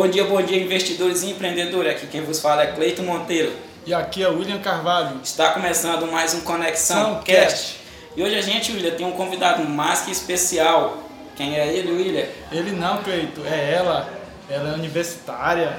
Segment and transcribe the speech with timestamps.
[0.00, 1.90] Bom dia, bom dia, investidores e empreendedores.
[1.90, 3.52] Aqui quem vos fala é Cleito Monteiro.
[3.84, 5.20] E aqui é William Carvalho.
[5.24, 7.80] Está começando mais um Conexão Cast.
[8.16, 10.98] E hoje a gente, William, tem um convidado mais que especial.
[11.34, 12.26] Quem é ele, William?
[12.52, 14.08] Ele não, Cleito, é ela.
[14.48, 15.76] Ela é universitária,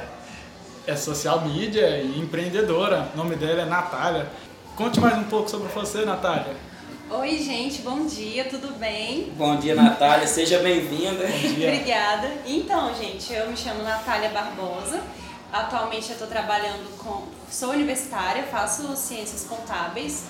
[0.85, 3.07] é social media e empreendedora.
[3.13, 4.27] O nome dela é Natália.
[4.75, 6.57] Conte mais um pouco sobre você, Natália.
[7.11, 9.33] Oi, gente, bom dia, tudo bem?
[9.35, 11.25] Bom dia, Natália, seja bem-vinda.
[11.25, 12.31] Obrigada.
[12.45, 15.01] Então, gente, eu me chamo Natália Barbosa.
[15.51, 17.23] Atualmente eu estou trabalhando com.
[17.49, 20.25] Sou universitária, faço ciências contábeis,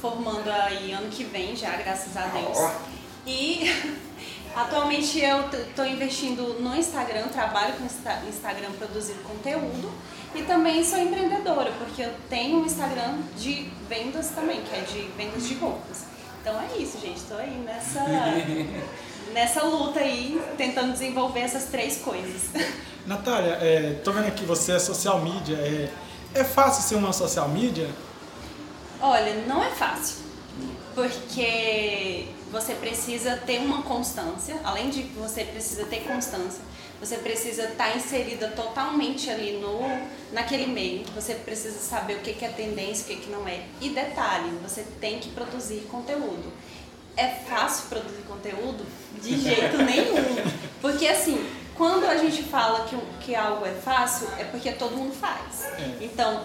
[0.00, 2.58] formando aí ano que vem já, graças a Deus.
[3.24, 3.96] E
[4.56, 7.84] atualmente eu estou investindo no Instagram, trabalho com
[8.28, 9.88] Instagram produzindo conteúdo
[10.34, 15.02] e também sou empreendedora, porque eu tenho um Instagram de vendas também, que é de
[15.16, 16.07] vendas de roupas.
[16.40, 17.18] Então é isso, gente.
[17.18, 18.04] Estou aí nessa,
[19.32, 22.50] nessa luta aí, tentando desenvolver essas três coisas.
[23.06, 25.56] Natália, é, tô vendo que você é social media.
[25.56, 25.90] É,
[26.34, 27.88] é fácil ser uma social media?
[29.00, 30.16] Olha, não é fácil.
[30.94, 36.60] Porque você precisa ter uma constância, além de que você precisa ter constância,
[37.00, 39.78] você precisa estar inserida totalmente ali no
[40.32, 41.04] naquele meio.
[41.14, 43.62] Você precisa saber o que, que é tendência, o que, que não é.
[43.80, 46.52] E detalhe, você tem que produzir conteúdo.
[47.16, 48.84] É fácil produzir conteúdo?
[49.22, 50.16] De jeito nenhum.
[50.80, 51.44] Porque assim,
[51.76, 55.64] quando a gente fala que, que algo é fácil, é porque todo mundo faz.
[55.64, 55.98] É.
[56.00, 56.44] Então,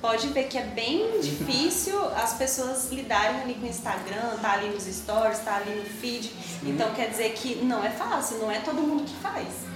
[0.00, 4.68] pode ver que é bem difícil as pessoas lidarem ali com o Instagram, tá ali
[4.68, 6.32] nos stories, tá ali no feed.
[6.62, 9.75] Então quer dizer que não é fácil, não é todo mundo que faz.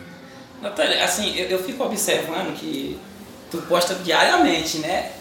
[0.60, 2.98] Natália, assim, eu, eu fico observando que
[3.50, 5.12] tu posta diariamente, né?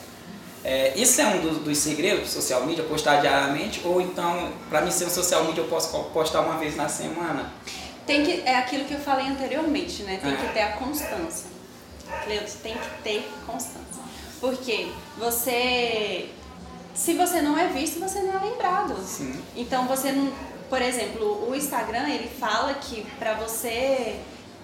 [0.63, 4.81] É, isso é um dos, dos segredos do social media, postar diariamente, ou então, para
[4.81, 7.51] mim ser um social media, eu posso postar uma vez na semana?
[8.05, 10.19] Tem que, é aquilo que eu falei anteriormente, né?
[10.21, 10.35] Tem é.
[10.35, 11.47] que ter a constância.
[12.25, 14.01] Cleuto, tem que ter constância.
[14.41, 14.87] Porque
[15.17, 16.29] você.
[16.93, 18.97] Se você não é visto, você não é lembrado.
[19.05, 19.41] Sim.
[19.55, 20.31] Então você não.
[20.69, 24.19] Por exemplo, o Instagram, ele fala que para você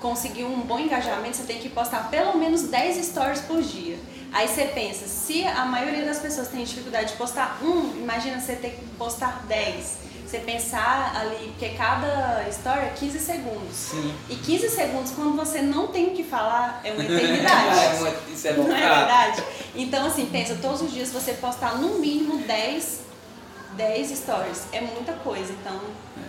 [0.06, 3.98] conseguir um bom engajamento, você tem que postar pelo menos 10 stories por dia.
[4.32, 8.56] Aí você pensa, se a maioria das pessoas tem dificuldade de postar um, imagina você
[8.56, 10.06] ter que postar 10.
[10.28, 13.76] Você pensar ali, porque cada story é 15 segundos.
[13.76, 14.14] Sim.
[14.30, 17.80] E 15 segundos, quando você não tem o que falar, é uma eternidade.
[17.80, 19.44] é uma, isso é Não é verdade?
[19.74, 23.06] Então, assim, pensa, todos os dias você postar no mínimo 10
[23.76, 25.80] 10 stories é muita coisa, então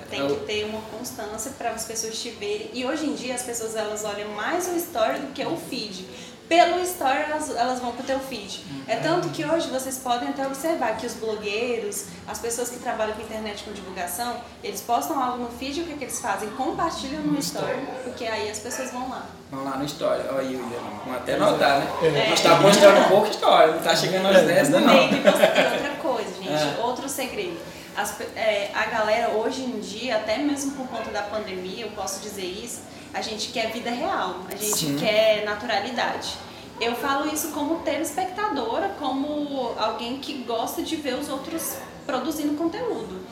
[0.07, 2.71] tem é, que ter uma constância para as pessoas te verem.
[2.73, 6.07] E hoje em dia as pessoas elas olham mais o story do que o feed
[6.49, 8.65] pelo story elas, elas vão pro teu feed.
[8.87, 13.15] É tanto que hoje vocês podem até observar que os blogueiros, as pessoas que trabalham
[13.15, 16.49] com internet com divulgação, eles postam algo no feed e o que, que eles fazem?
[16.51, 19.27] Compartilham no story, porque aí as pessoas vão lá.
[19.51, 20.23] Vão lá no story.
[20.31, 21.89] Olha aí, vamos até notar, né?
[22.03, 22.31] É.
[22.31, 24.81] Nós tá postando um pouco story, não tá chegando aos 10 não.
[24.81, 26.81] Tem outra coisa, gente, é.
[26.81, 27.59] outro segredo.
[27.97, 32.21] As, é, a galera hoje em dia, até mesmo por conta da pandemia, eu posso
[32.21, 32.83] dizer isso,
[33.15, 34.97] a gente quer vida real, a gente Sim.
[34.99, 36.35] quer naturalidade.
[36.79, 43.27] Eu falo isso como telespectadora, como alguém que gosta de ver os outros produzindo conteúdo.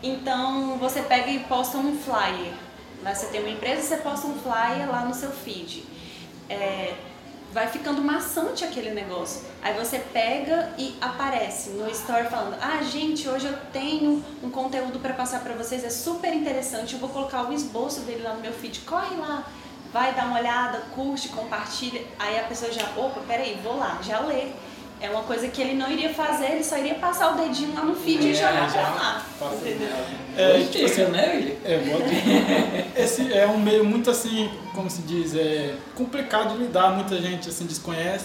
[0.00, 2.52] Então você pega e posta um flyer.
[3.02, 5.84] Você tem uma empresa, você posta um flyer lá no seu feed.
[6.48, 6.94] É,
[7.54, 9.42] vai ficando maçante aquele negócio.
[9.62, 14.98] Aí você pega e aparece no story falando: "Ah, gente, hoje eu tenho um conteúdo
[14.98, 16.94] para passar para vocês, é super interessante.
[16.94, 18.80] Eu vou colocar o esboço dele lá no meu feed.
[18.80, 19.44] Corre lá,
[19.92, 22.04] vai dar uma olhada, curte, compartilha".
[22.18, 24.48] Aí a pessoa já: "Opa, peraí, vou lá, já lê".
[25.04, 27.84] É uma coisa que ele não iria fazer, ele só iria passar o dedinho lá
[27.84, 29.26] no feed é, e jogar pra lá.
[29.52, 29.88] Entendeu?
[30.34, 35.74] É, tipo assim, né, É, esse é um meio muito assim, como se diz, é
[35.94, 38.24] complicado de lidar, muita gente assim desconhece.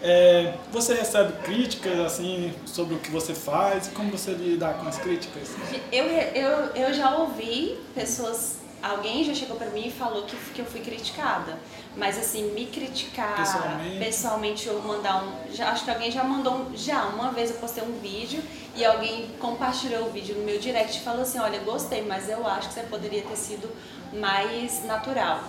[0.00, 3.88] É, você recebe críticas assim sobre o que você faz?
[3.88, 5.48] Como você lidar com as críticas?
[5.90, 10.60] Eu, eu, eu já ouvi pessoas alguém já chegou para mim e falou que, que
[10.60, 11.56] eu fui criticada.
[11.96, 15.54] Mas assim, me criticar pessoalmente, pessoalmente ou mandar um.
[15.54, 16.76] Já, acho que alguém já mandou um.
[16.76, 18.42] Já, uma vez eu postei um vídeo
[18.74, 22.46] e alguém compartilhou o vídeo no meu direct e falou assim, olha, gostei, mas eu
[22.46, 23.70] acho que você poderia ter sido
[24.12, 25.40] mais natural.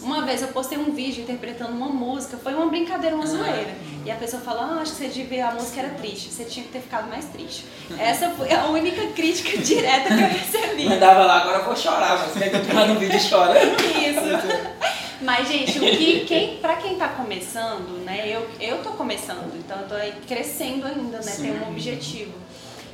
[0.00, 3.74] Uma vez eu postei um vídeo interpretando uma música, foi uma brincadeira, uma zoeira.
[4.04, 6.64] E a pessoa falou, ah, acho que você devia, a música era triste, você tinha
[6.64, 7.66] que ter ficado mais triste.
[7.98, 10.88] Essa foi a única crítica direta que eu recebi.
[10.88, 13.76] Mandava lá, agora eu vou chorar, mas quer continuar no vídeo chorando?
[13.80, 15.09] Isso.
[15.22, 19.78] Mas, gente, o que, quem, pra quem tá começando, né, eu, eu tô começando, então
[19.80, 22.32] eu tô aí crescendo ainda, né, tem um objetivo.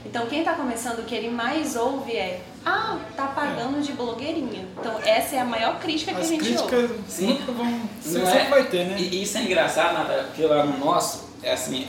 [0.04, 3.80] Então, quem tá começando, o que ele mais ouve é ah, tá pagando é.
[3.80, 4.66] de blogueirinha.
[4.78, 7.00] Então essa é a maior crítica que As a gente críticas ouve.
[7.08, 7.40] Sim.
[7.46, 8.96] vão, sempre é, vai ter, né?
[8.98, 11.86] E isso é engraçado, Nada, porque lá no nosso, é assim,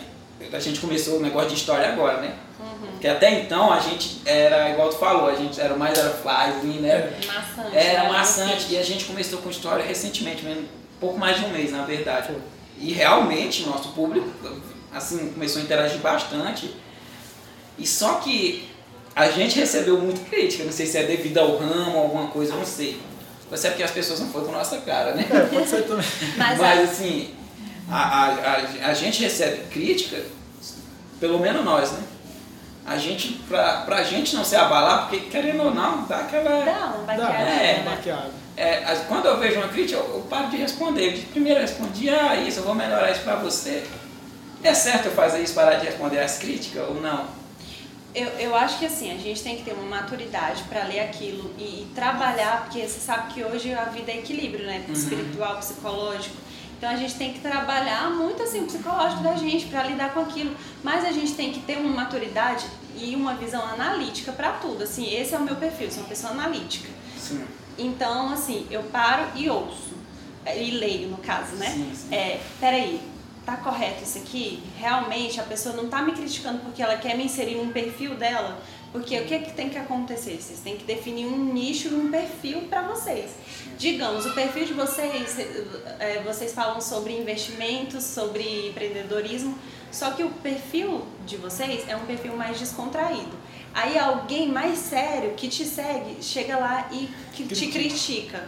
[0.53, 2.35] a gente começou o negócio de história agora, né?
[2.81, 2.87] Uhum.
[2.91, 6.79] Porque até então a gente era, igual tu falou, a gente era mais era fly,
[6.79, 6.89] né?
[6.89, 7.19] É.
[7.25, 7.77] Maçante.
[7.77, 8.09] Era né?
[8.09, 8.73] maçante.
[8.73, 10.67] E a gente começou com história recentemente, mesmo,
[10.99, 12.33] pouco mais de um mês, na verdade.
[12.79, 14.27] E realmente nosso público
[14.93, 16.73] assim começou a interagir bastante.
[17.77, 18.69] E só que
[19.15, 22.65] a gente recebeu muita crítica, não sei se é devido ao ramo, alguma coisa, não
[22.65, 22.99] sei.
[23.49, 25.25] Mas é porque as pessoas não foram com nossa cara, né?
[25.29, 26.05] É, pode ser também.
[26.37, 27.33] Mas, Mas assim,
[27.89, 30.21] a, a, a, a, gente recebe crítica,
[31.19, 31.99] pelo menos nós, né?
[32.87, 36.63] A gente, pra, pra gente não se abalar, porque querendo ou não, dá aquela.
[36.63, 37.49] Dá uma baqueada.
[37.49, 38.31] É, baqueada.
[38.55, 41.11] É, quando eu vejo uma crítica, eu, eu paro de responder.
[41.11, 43.85] De primeiro eu respondi, ah, isso, eu vou melhorar isso pra você.
[44.63, 47.25] É certo eu fazer isso, parar de responder as críticas ou não?
[48.15, 51.53] Eu, eu acho que assim, a gente tem que ter uma maturidade para ler aquilo
[51.57, 54.83] e, e, trabalhar, porque você sabe que hoje a vida é equilíbrio, né?
[54.87, 54.93] Uhum.
[54.93, 56.35] Espiritual, psicológico.
[56.77, 60.19] Então a gente tem que trabalhar muito assim o psicológico da gente para lidar com
[60.19, 62.65] aquilo, mas a gente tem que ter uma maturidade
[62.95, 64.83] e uma visão analítica para tudo.
[64.83, 66.89] Assim, esse é o meu perfil, sou uma pessoa analítica.
[67.17, 67.43] Sim.
[67.77, 69.95] Então, assim, eu paro e ouço
[70.55, 71.69] e leio no caso, né?
[71.69, 72.15] Sim, sim.
[72.15, 73.01] É, peraí,
[73.45, 74.63] tá correto isso aqui?
[74.77, 78.59] Realmente a pessoa não tá me criticando porque ela quer me inserir num perfil dela?
[78.91, 80.37] Porque o que, é que tem que acontecer?
[80.41, 83.31] Vocês têm que definir um nicho, um perfil para vocês.
[83.77, 85.37] Digamos, o perfil de vocês,
[85.99, 89.57] é, vocês falam sobre investimentos, sobre empreendedorismo,
[89.91, 93.37] só que o perfil de vocês é um perfil mais descontraído.
[93.73, 98.47] Aí alguém mais sério que te segue chega lá e que te critica.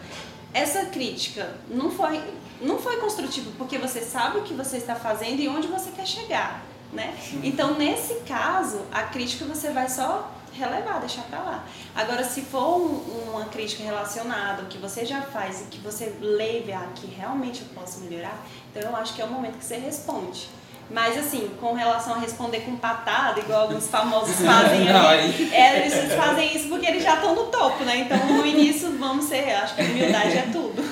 [0.54, 2.20] Essa crítica não foi
[2.62, 6.06] não foi construtivo porque você sabe o que você está fazendo e onde você quer
[6.06, 7.16] chegar, né?
[7.44, 11.64] Então, nesse caso, a crítica você vai só relevar, deixar para lá.
[11.96, 16.74] Agora, se for um, uma crítica relacionada, que você já faz e que você leve
[16.74, 19.78] a que realmente eu posso melhorar, então eu acho que é o momento que você
[19.78, 20.50] responde.
[20.92, 26.14] Mas assim, com relação a responder com patada, igual alguns famosos fazem ali, é, eles
[26.14, 28.00] fazem isso porque eles já estão no topo, né?
[28.00, 30.84] Então no início vamos ser, acho que a humildade é tudo.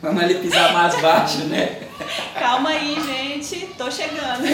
[0.00, 1.89] Vamos ali pisar mais baixo, né?
[2.38, 4.44] Calma aí, gente, tô chegando.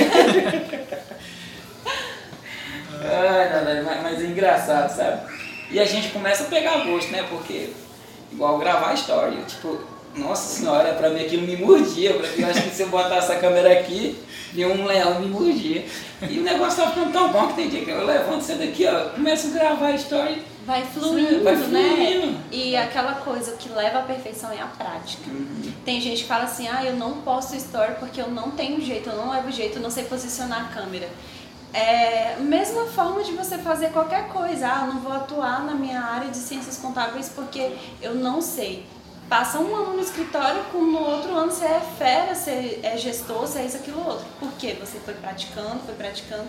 [3.03, 5.35] Ai, mas, mas é engraçado, sabe?
[5.70, 7.25] E a gente começa a pegar gosto, né?
[7.29, 7.70] Porque,
[8.32, 9.81] igual gravar história, tipo,
[10.14, 12.14] nossa senhora, pra mim aquilo me mordia.
[12.14, 14.19] Pra mim, eu acho que se eu botar essa câmera aqui,
[14.52, 15.85] vinha um leão me mordia.
[16.29, 18.87] E o negócio tá ficando tão bom que tem dia que eu levanto isso daqui,
[18.87, 21.64] ó, começo a gravar a história vai fluindo, vai né?
[21.64, 22.44] fluindo, né?
[22.50, 25.30] E aquela coisa que leva à perfeição é a prática.
[25.30, 25.72] Uhum.
[25.84, 29.08] Tem gente que fala assim, ah, eu não posto story porque eu não tenho jeito,
[29.08, 31.08] eu não levo jeito, eu não sei posicionar a câmera.
[31.72, 34.66] É mesma forma de você fazer qualquer coisa.
[34.66, 38.84] Ah, eu não vou atuar na minha área de ciências contábeis porque eu não sei.
[39.28, 43.40] Passa um ano no escritório, com no outro ano você é fera, você é gestor,
[43.40, 44.24] você é isso, aquilo, outro.
[44.38, 44.76] Por quê?
[44.80, 46.44] Você foi praticando, foi praticando.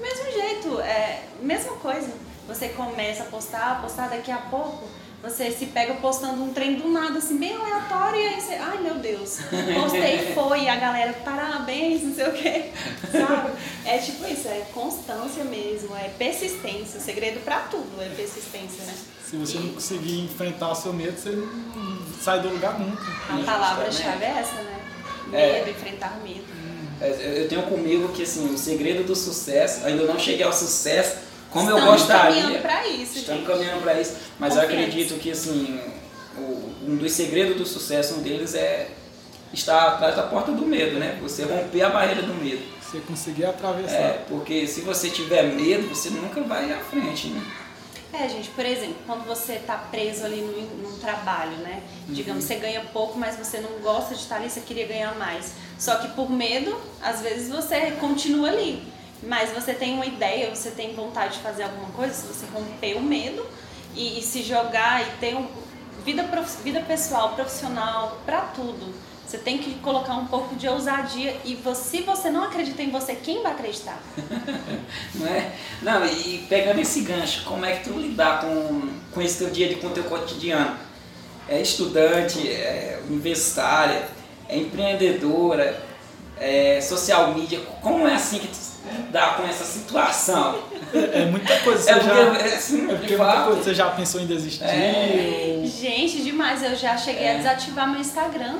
[0.00, 2.08] Mesmo jeito, é mesma coisa
[2.50, 4.88] você começa a postar, a postar daqui a pouco,
[5.22, 8.78] você se pega postando um trem do nada, assim, bem aleatório, e aí você, ai
[8.78, 9.38] meu Deus,
[9.74, 12.70] postei foi, e a galera, parabéns, não sei o quê,
[13.12, 13.50] sabe?
[13.84, 18.94] É tipo isso, é constância mesmo, é persistência, o segredo para tudo é persistência, né?
[19.24, 23.00] Se você não conseguir enfrentar o seu medo, você não sai do lugar nunca.
[23.28, 24.80] A palavra-chave é essa, né?
[25.32, 25.52] É.
[25.52, 25.70] Medo, é.
[25.70, 26.60] enfrentar o medo.
[27.00, 31.16] Eu tenho comigo que assim, o segredo do sucesso, ainda não cheguei ao sucesso,
[31.50, 32.42] como Estamos eu gostaria.
[32.42, 33.18] caminhando para isso.
[33.18, 34.16] Estamos caminhando para isso.
[34.38, 35.80] Mas eu acredito que assim,
[36.86, 38.88] um dos segredos do sucesso, um deles é
[39.52, 41.18] estar atrás da porta do medo, né?
[41.22, 42.62] Você romper a barreira do medo.
[42.80, 43.94] Você conseguir atravessar.
[43.94, 47.42] É, porque se você tiver medo, você nunca vai à frente, né?
[48.12, 51.82] É, gente, por exemplo, quando você está preso ali num, num trabalho, né?
[52.08, 52.14] Uhum.
[52.14, 55.52] Digamos, você ganha pouco, mas você não gosta de estar ali, você queria ganhar mais.
[55.78, 58.82] Só que por medo, às vezes você continua ali
[59.22, 62.94] mas você tem uma ideia, você tem vontade de fazer alguma coisa, se você romper
[62.96, 63.46] o medo
[63.94, 65.46] e, e se jogar e ter um,
[66.04, 68.94] vida, prof, vida pessoal, profissional, para tudo.
[69.26, 72.90] Você tem que colocar um pouco de ousadia e você, se você não acredita em
[72.90, 73.96] você, quem vai acreditar?
[75.14, 75.52] não é?
[75.82, 79.68] Não, e pegando esse gancho, como é que tu lidar com, com esse teu dia
[79.68, 80.76] de com teu cotidiano?
[81.48, 84.08] É estudante, é universitária,
[84.48, 85.80] é empreendedora,
[86.36, 90.62] é social media, como é assim que tu lidar com essa situação?
[90.92, 91.82] É, é muita coisa.
[91.82, 93.62] Você, é já, é, assim, é porque muita coisa.
[93.62, 94.64] você já pensou em desistir?
[94.64, 95.62] É.
[95.64, 96.62] Gente, demais.
[96.62, 97.36] Eu já cheguei a é.
[97.38, 98.58] desativar meu Instagram.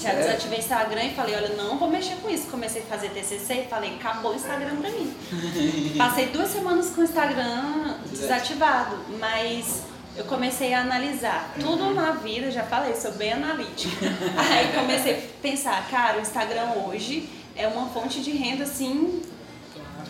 [0.00, 2.48] Já desativei Instagram e falei, olha, não vou mexer com isso.
[2.50, 5.14] Comecei a fazer TCC e falei, acabou o Instagram pra mim.
[5.96, 9.82] Passei duas semanas com o Instagram desativado, mas
[10.16, 11.94] eu comecei a analisar tudo uhum.
[11.94, 14.06] na vida, já falei, sou bem analítica.
[14.36, 19.22] Aí comecei a pensar, cara, o Instagram hoje é uma fonte de renda assim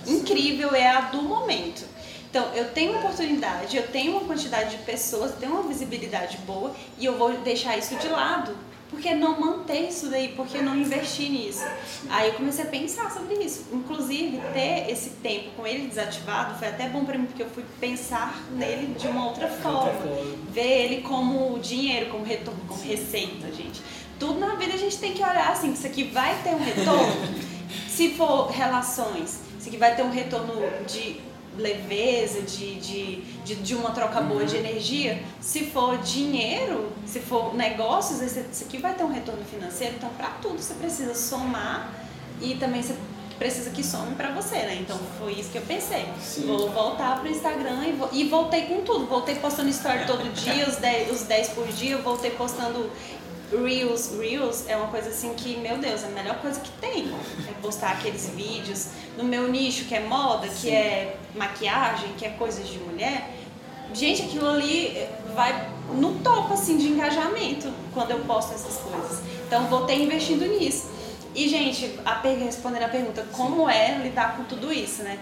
[0.06, 1.84] incrível, é a do momento.
[2.30, 6.74] Então, eu tenho oportunidade, eu tenho uma quantidade de pessoas, eu tenho uma visibilidade boa
[6.98, 8.56] e eu vou deixar isso de lado.
[8.88, 10.28] Por que não manter isso daí?
[10.28, 11.64] Por que não investir nisso?
[12.10, 13.64] Aí eu comecei a pensar sobre isso.
[13.72, 17.64] Inclusive, ter esse tempo com ele desativado foi até bom para mim, porque eu fui
[17.80, 19.98] pensar nele de uma outra forma.
[20.50, 23.80] Ver ele como dinheiro, como retorno, como receita, gente.
[24.22, 26.62] Tudo na vida a gente tem que olhar assim, que isso aqui vai ter um
[26.62, 27.12] retorno.
[27.90, 30.54] Se for relações, isso aqui vai ter um retorno
[30.86, 31.20] de
[31.58, 35.20] leveza, de, de, de, de, uma troca boa de energia.
[35.40, 39.96] Se for dinheiro, se for negócios, isso aqui vai ter um retorno financeiro.
[39.96, 41.92] Então, para tudo você precisa somar
[42.40, 42.94] e também você
[43.42, 44.78] precisa que some para você, né?
[44.80, 46.06] Então foi isso que eu pensei.
[46.20, 46.46] Sim.
[46.46, 49.06] Vou voltar pro Instagram e, vou, e voltei com tudo.
[49.06, 52.88] Voltei postando story todo dia, os 10, os 10 por dia, voltei postando
[53.52, 57.12] Reels, Reels é uma coisa assim que, meu Deus, é a melhor coisa que tem.
[57.48, 60.54] É postar aqueles vídeos no meu nicho, que é moda, Sim.
[60.60, 63.30] que é maquiagem, que é coisas de mulher.
[63.92, 69.20] Gente, aquilo ali vai no topo, assim, de engajamento quando eu posto essas coisas.
[69.46, 70.90] Então, vou ter investindo nisso.
[71.34, 75.18] E, gente, a, respondendo a pergunta, como é lidar com tudo isso, né?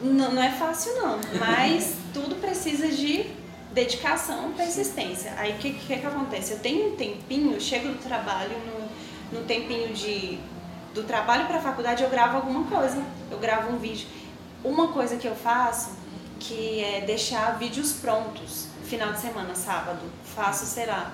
[0.00, 1.20] Não, não é fácil, não.
[1.38, 3.26] Mas tudo precisa de
[3.74, 5.34] dedicação, persistência.
[5.36, 6.52] Aí o que, que, que acontece?
[6.52, 8.56] Eu tenho um tempinho, chego do trabalho,
[9.32, 10.38] no, no tempinho de
[10.94, 14.06] do trabalho para a faculdade eu gravo alguma coisa, eu gravo um vídeo.
[14.62, 15.90] Uma coisa que eu faço
[16.38, 20.00] que é deixar vídeos prontos, final de semana, sábado,
[20.36, 21.12] faço, sei lá,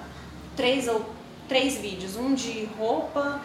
[0.55, 1.05] três ou
[1.49, 3.41] três vídeos, um de roupa,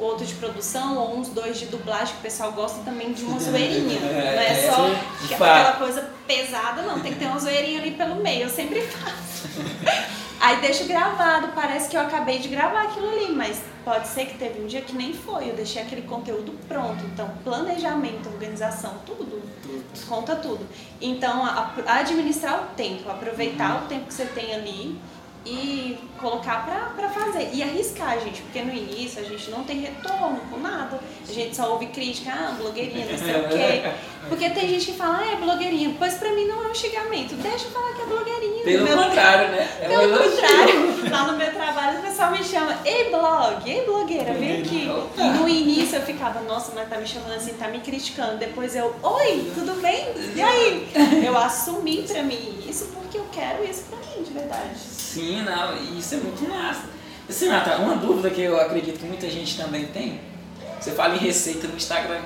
[0.00, 3.38] outro de produção, ou uns dois de dublagem, que o pessoal gosta também de uma
[3.40, 4.00] zoeirinha.
[4.00, 7.00] Não é, é só aquela coisa pesada, não.
[7.00, 9.48] Tem que ter uma zoeirinha ali pelo meio, eu sempre faço.
[10.38, 14.36] Aí deixo gravado, parece que eu acabei de gravar aquilo ali, mas pode ser que
[14.36, 17.02] teve um dia que nem foi, eu deixei aquele conteúdo pronto.
[17.06, 19.24] Então, planejamento, organização, tudo,
[19.62, 20.06] tudo.
[20.06, 20.66] conta tudo.
[21.00, 23.84] Então, a, a administrar o tempo, aproveitar uhum.
[23.84, 25.00] o tempo que você tem ali
[25.46, 27.50] e colocar pra, pra fazer.
[27.52, 31.00] E arriscar, gente, porque no início a gente não tem retorno com nada.
[31.26, 33.90] A gente só ouve crítica, ah, blogueirinha, não sei o quê.
[34.28, 35.94] Porque tem gente que fala, ah, é blogueirinha.
[35.96, 37.36] Pois pra mim não é um xingamento.
[37.36, 38.55] Deixa eu falar que é blogueirinha.
[38.66, 39.68] Pelo contrário, né?
[39.80, 41.10] É Pelo contrário.
[41.10, 44.90] Lá no meu trabalho o pessoal me chama, ei blog, ei blogueira, vem aqui.
[45.16, 48.38] E no início eu ficava, nossa, mas tá me chamando assim, tá me criticando.
[48.38, 50.08] Depois eu, oi, tudo bem?
[50.34, 50.88] E aí?
[51.24, 54.76] Eu assumi pra mim isso porque eu quero isso pra mim, de verdade.
[54.76, 56.82] Sim, não, isso é muito massa.
[57.28, 60.20] Assim, Nata, uma dúvida que eu acredito que muita gente também tem,
[60.80, 62.20] você fala em receita no Instagram,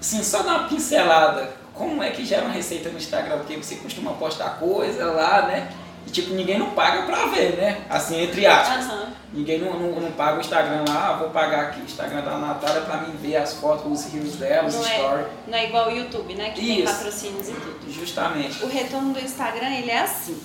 [0.00, 3.38] assim, só dá uma pincelada, como é que gera uma receita no Instagram?
[3.38, 5.72] Porque você costuma postar coisa lá, né?
[6.06, 7.84] E tipo, ninguém não paga pra ver, né?
[7.88, 8.86] Assim, entre aspas.
[8.86, 9.06] Uhum.
[9.32, 12.38] Ninguém não, não, não, paga o Instagram lá, ah, vou pagar aqui o Instagram da
[12.38, 15.26] Natália pra mim ver as fotos, os rios dela, os é, stories.
[15.48, 16.50] Não é igual o YouTube, né?
[16.50, 16.74] Que Isso.
[16.74, 17.92] tem patrocínios e tudo.
[17.92, 18.62] Justamente.
[18.62, 20.40] O retorno do Instagram, ele é assim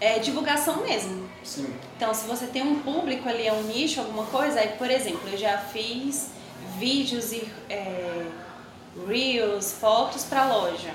[0.00, 1.28] é divulgação mesmo.
[1.44, 1.72] Sim.
[1.96, 5.28] Então, se você tem um público ali, é um nicho, alguma coisa, aí, por exemplo,
[5.30, 6.30] eu já fiz
[6.78, 8.24] vídeos e é,
[9.06, 10.92] reels, fotos para loja.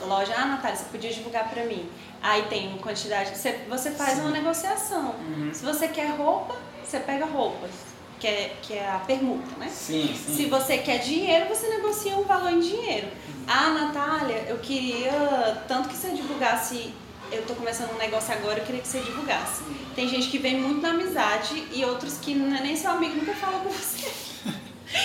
[0.00, 1.88] Loja, ah, Natália, você podia divulgar para mim.
[2.22, 4.20] Aí tem uma quantidade, você, você faz Sim.
[4.20, 5.14] uma negociação.
[5.16, 5.50] Uhum.
[5.52, 7.70] Se você quer roupa, você pega roupas,
[8.18, 9.68] que é, que é a permuta, né?
[9.68, 10.34] Sim, sim.
[10.34, 13.06] Se você quer dinheiro, você negocia um valor em dinheiro.
[13.06, 13.44] Uhum.
[13.46, 16.92] Ah, Natália, eu queria tanto que você divulgasse
[17.30, 19.62] eu tô começando um negócio agora, eu queria que você divulgasse.
[19.94, 23.16] Tem gente que vem muito na amizade e outros que não é nem seu amigo,
[23.16, 24.10] nunca fala com você.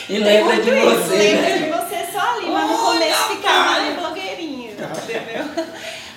[0.10, 1.16] E lembra de você.
[1.16, 1.58] Lembra né?
[1.58, 5.66] de você só ali, mas no começo ficava ali blogueirinho, entendeu?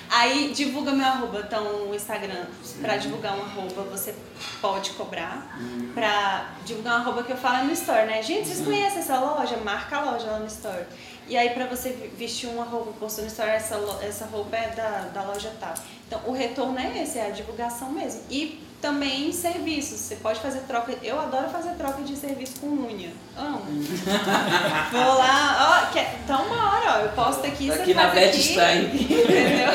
[0.09, 2.45] Aí divulga meu arroba, então o Instagram,
[2.81, 4.15] para divulgar um arroba você
[4.61, 5.57] pode cobrar.
[5.59, 5.91] Uhum.
[5.93, 8.23] Pra divulgar um arroba que eu falo no store, né?
[8.23, 9.57] Gente, vocês conhecem essa loja?
[9.57, 10.85] Marca a loja lá no store.
[11.27, 15.09] E aí para você vestir uma roupa, postou no store, essa, essa roupa é da,
[15.13, 15.73] da loja tal.
[16.07, 18.21] Então o retorno é esse, é a divulgação mesmo.
[18.29, 19.99] E também serviços.
[19.99, 20.93] Você pode fazer troca.
[21.01, 23.11] Eu adoro fazer troca de serviço com unha.
[23.35, 23.61] Amo.
[24.91, 26.99] Vou lá, ó, quer, então bora, ó.
[26.99, 29.03] Eu posto aqui, aqui você na faz aqui.
[29.03, 29.69] Entendeu?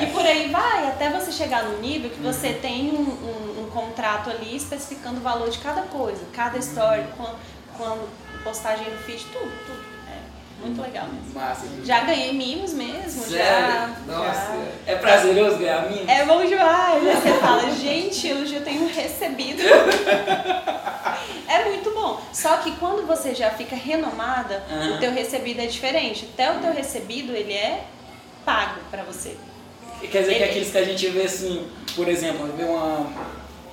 [0.00, 2.60] E por aí vai, até você chegar no nível que você uhum.
[2.60, 7.38] tem um, um, um, contrato ali especificando o valor de cada coisa, cada story, quando,
[7.76, 8.08] quando
[8.42, 9.87] postagem no feed, tudo, tudo.
[10.60, 11.32] Muito legal mesmo.
[11.34, 11.66] Massa.
[11.84, 13.36] Já ganhei mimos mesmo, Sério?
[13.38, 13.90] já.
[14.06, 14.32] Nossa.
[14.86, 14.92] já.
[14.92, 16.08] É prazeroso ganhar mimos?
[16.08, 17.06] É bom demais.
[17.06, 19.62] Aí você fala, gente, hoje eu tenho recebido.
[21.48, 22.20] É muito bom.
[22.32, 24.96] Só que quando você já fica renomada, Aham.
[24.96, 26.28] o teu recebido é diferente.
[26.34, 27.84] Até o teu recebido, ele é
[28.44, 29.34] pago pra você.
[30.00, 33.06] Quer dizer que Ele- aqueles que a gente vê assim, por exemplo, vê uma,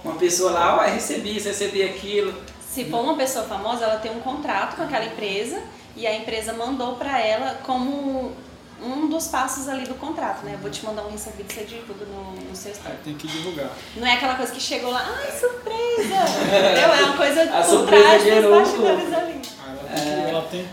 [0.04, 2.34] uma pessoa lá, vai receber isso, receber aquilo.
[2.68, 5.62] Se for uma pessoa famosa, ela tem um contrato com aquela empresa
[5.96, 8.34] e a empresa mandou pra ela como
[8.82, 10.54] um dos passos ali do contrato, né?
[10.56, 13.00] Eu vou te mandar um recebido, você divulga no, no seu Aí Instagram.
[13.04, 13.70] tem que divulgar.
[13.96, 16.24] Não é aquela coisa que chegou lá, ai, surpresa!
[16.44, 16.94] Entendeu?
[16.94, 19.42] É uma coisa A por surpresa trás dos bastidores ali.
[19.66, 20.70] Aí ela tem, que, ela tem,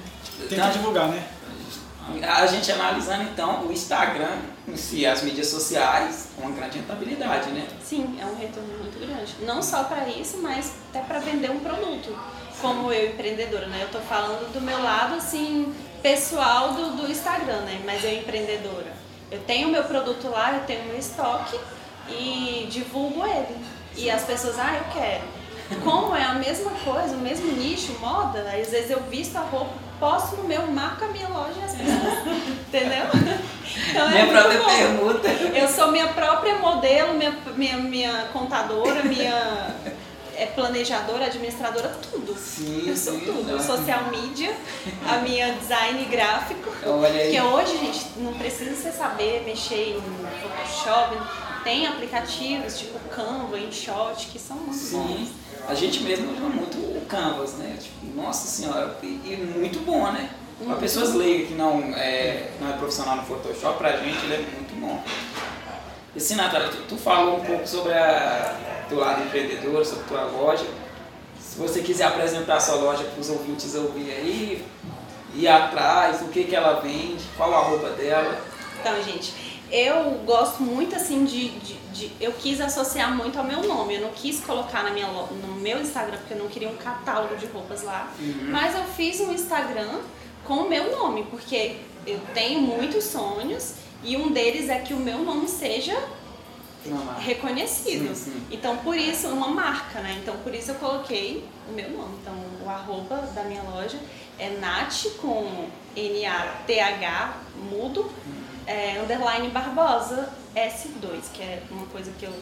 [0.48, 0.66] tem Tá.
[0.66, 1.24] que divulgar, né?
[2.28, 4.36] A gente analisando então o Instagram,
[4.74, 7.66] si, as mídias sociais, com uma grande rentabilidade, né?
[7.82, 9.36] Sim, é um retorno muito grande.
[9.46, 12.14] Não só para isso, mas até para vender um produto.
[12.62, 13.80] Como eu, empreendedora, né?
[13.82, 17.82] Eu tô falando do meu lado, assim, pessoal do, do Instagram, né?
[17.84, 18.92] Mas eu, empreendedora.
[19.30, 21.58] Eu tenho meu produto lá, eu tenho meu estoque
[22.08, 23.56] e divulgo ele.
[23.96, 25.24] E as pessoas, ah, eu quero.
[25.82, 29.72] Como é a mesma coisa, o mesmo nicho, moda, às vezes eu visto a roupa,
[29.98, 32.26] posto no meu, marco a minha loja e as pessoas,
[32.68, 33.06] entendeu?
[33.90, 34.66] Então Minha muito própria bom.
[34.66, 35.28] pergunta.
[35.28, 39.74] Eu sou minha própria modelo, minha, minha, minha contadora, minha
[40.42, 42.34] é, planejadora, administradora, tudo.
[42.36, 43.44] Sim, Eu sou sim, tudo.
[43.56, 43.62] né?
[43.62, 44.54] Social media,
[45.08, 46.70] a minha design gráfico.
[46.82, 50.02] Porque hoje, gente, não precisa você saber mexer em
[50.42, 51.16] Photoshop.
[51.62, 55.28] Tem aplicativos tipo Canva, InShot, que são muito bons.
[55.28, 55.32] Sim,
[55.68, 57.78] a gente mesmo usa muito o Canvas, né?
[57.80, 60.28] Tipo, nossa senhora, e, e muito bom, né?
[60.64, 64.38] Para pessoas leigas que não é, não é profissional no Photoshop, pra gente ele é
[64.38, 65.02] muito bom.
[66.14, 70.24] E assim, Natália, tu, tu falou um pouco sobre a teu lado empreendedor, sobre tua
[70.24, 70.66] loja.
[71.40, 74.64] Se você quiser apresentar a sua loja para os ouvintes ouvir aí,
[75.34, 78.40] ir atrás, o que, que ela vende, qual a roupa dela.
[78.80, 79.32] Então, gente,
[79.70, 83.94] eu gosto muito assim de, de, de- Eu quis associar muito ao meu nome.
[83.94, 87.36] Eu não quis colocar na minha, no meu Instagram, porque eu não queria um catálogo
[87.36, 88.10] de roupas lá.
[88.50, 90.00] Mas eu fiz um Instagram
[90.44, 91.76] com o meu nome, porque
[92.06, 95.96] eu tenho muitos sonhos e um deles é que o meu nome seja
[97.18, 98.08] reconhecido.
[98.08, 98.46] Sim, sim.
[98.50, 100.18] Então, por isso, uma marca, né?
[100.20, 102.16] Então, por isso eu coloquei o meu nome.
[102.20, 102.34] Então,
[102.64, 103.98] o arroba da minha loja
[104.38, 107.36] é Nath com N-A-T-H
[107.70, 108.10] mudo,
[108.66, 112.32] é, underline Barbosa S2, que é uma coisa que eu,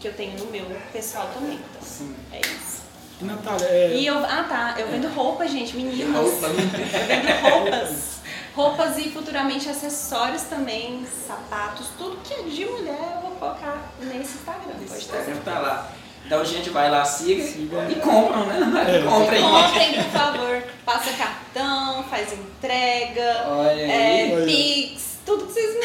[0.00, 1.58] que eu tenho no meu pessoal também.
[1.70, 2.14] Então, Sim.
[2.32, 2.84] é isso.
[3.20, 6.16] E Natália, é, E eu, ah tá, eu vendo roupa, gente, meninas.
[6.16, 6.46] Roupa.
[6.46, 8.14] Eu vendo roupas.
[8.54, 14.36] Roupas e futuramente acessórios também, sapatos, tudo que é de mulher eu vou colocar nesse
[14.38, 14.74] Instagram.
[14.84, 15.30] Esse Pode trazer.
[15.32, 15.92] Instagram tá lá.
[16.24, 17.86] Então, gente, vai lá, siga, Siga.
[17.90, 18.96] e compram, né?
[18.96, 19.02] É.
[19.10, 19.42] Comprem.
[19.42, 20.62] Comprem, por favor.
[20.84, 23.90] Passa cartão, faz entrega, Olha aí.
[24.30, 24.46] é, Olha.
[24.46, 25.78] Pix, tudo que vocês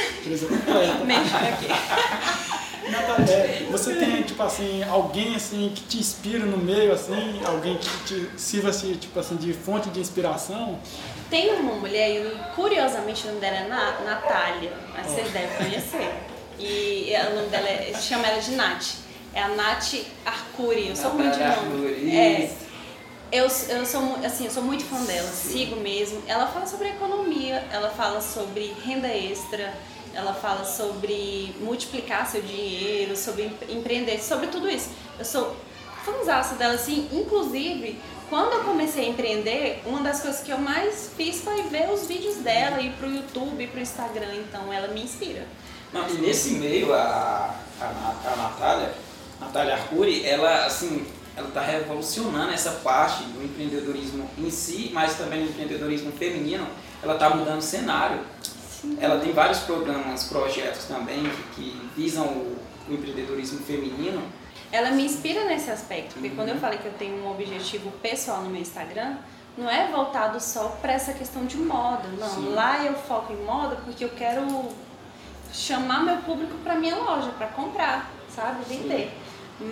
[1.05, 1.67] mexem aqui.
[2.89, 7.77] Natália, é, você tem, tipo assim, alguém assim que te inspira no meio, assim, alguém
[7.77, 10.79] que te sirva assim, tipo assim, de fonte de inspiração?
[11.29, 16.11] Tem uma mulher, e curiosamente o nome dela é Na- Natália, mas vocês devem conhecer.
[16.57, 18.95] E o nome dela é, chama ela de Nath.
[19.33, 19.93] É a Nath
[20.25, 22.17] Arcuri, eu sou muito de Natália nome.
[22.17, 22.49] É,
[23.31, 26.23] eu, eu sou assim, eu sou muito fã dela, sigo mesmo.
[26.27, 29.71] Ela fala sobre economia, ela fala sobre renda extra,
[30.15, 34.89] ela fala sobre multiplicar seu dinheiro, sobre empre- empreender, sobre tudo isso.
[35.19, 35.55] Eu sou
[36.03, 41.11] fãzaça dela, assim, inclusive, quando eu comecei a empreender, uma das coisas que eu mais
[41.17, 45.03] fiz foi ver os vídeos dela, ir pro YouTube, ir pro Instagram, então ela me
[45.03, 45.45] inspira.
[45.91, 48.93] Não, e nesse meio, a, a, a Natália,
[49.39, 55.43] Natália Arcuri, ela, assim, ela tá revolucionando essa parte do empreendedorismo em si, mas também
[55.43, 56.67] do empreendedorismo feminino.
[57.01, 58.19] Ela tá mudando o cenário.
[58.99, 61.23] Ela tem vários programas, projetos também
[61.55, 64.21] que, que visam o, o empreendedorismo feminino.
[64.71, 68.41] Ela me inspira nesse aspecto, porque quando eu falei que eu tenho um objetivo pessoal
[68.41, 69.17] no meu Instagram,
[69.57, 72.29] não é voltado só para essa questão de moda, não.
[72.29, 72.53] Sim.
[72.53, 74.69] Lá eu foco em moda porque eu quero
[75.51, 79.11] chamar meu público para minha loja, para comprar, sabe, vender.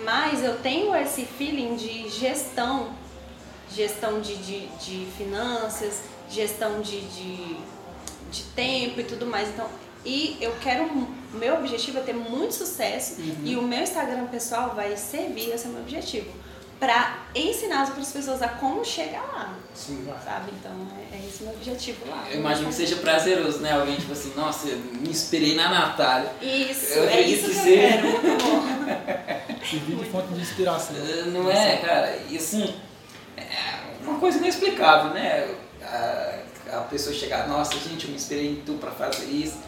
[0.04, 2.90] Mas eu tenho esse feeling de gestão,
[3.70, 7.56] gestão de, de, de finanças, gestão de, de,
[8.30, 9.48] de tempo e tudo mais.
[9.48, 9.66] Então,
[10.08, 14.74] e eu quero, o meu objetivo é ter muito sucesso e o meu Instagram pessoal
[14.74, 16.30] vai servir esse é o meu objetivo.
[16.80, 20.08] Pra ensinar as outras pessoas a como chegar lá, Sim.
[20.24, 20.52] sabe?
[20.58, 20.70] Então
[21.12, 22.24] é, é esse o meu objetivo lá.
[22.30, 23.72] Eu imagino que seja prazeroso, né?
[23.72, 26.30] Alguém, tipo assim, nossa, eu me inspirei na Natália.
[26.40, 27.88] Isso, Eu é isso que que eu seja.
[27.88, 29.66] quero, muito bom.
[29.68, 30.96] Servir de fonte de inspiração.
[31.04, 32.16] Eh, Não é, cara?
[32.30, 32.74] E assim,
[33.36, 33.44] é
[34.04, 35.52] uma coisa inexplicável, né?
[35.82, 36.38] A,
[36.76, 39.58] a pessoa chegar, nossa, gente, eu me inspirei em tu para fazer isso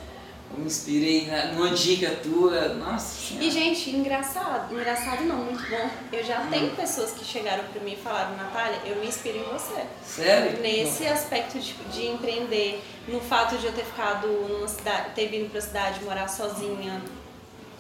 [0.58, 3.46] me inspirei na, numa dica tua, nossa senhora.
[3.46, 5.90] E, gente, engraçado, engraçado não, muito bom.
[6.12, 6.48] Eu já hum.
[6.50, 9.84] tenho pessoas que chegaram para mim e falaram, Natália, eu me inspiro em você.
[10.04, 10.60] Sério?
[10.60, 11.12] Nesse não.
[11.12, 15.60] aspecto de, de empreender, no fato de eu ter ficado numa cidade, ter vindo pra
[15.60, 17.00] cidade, morar sozinha,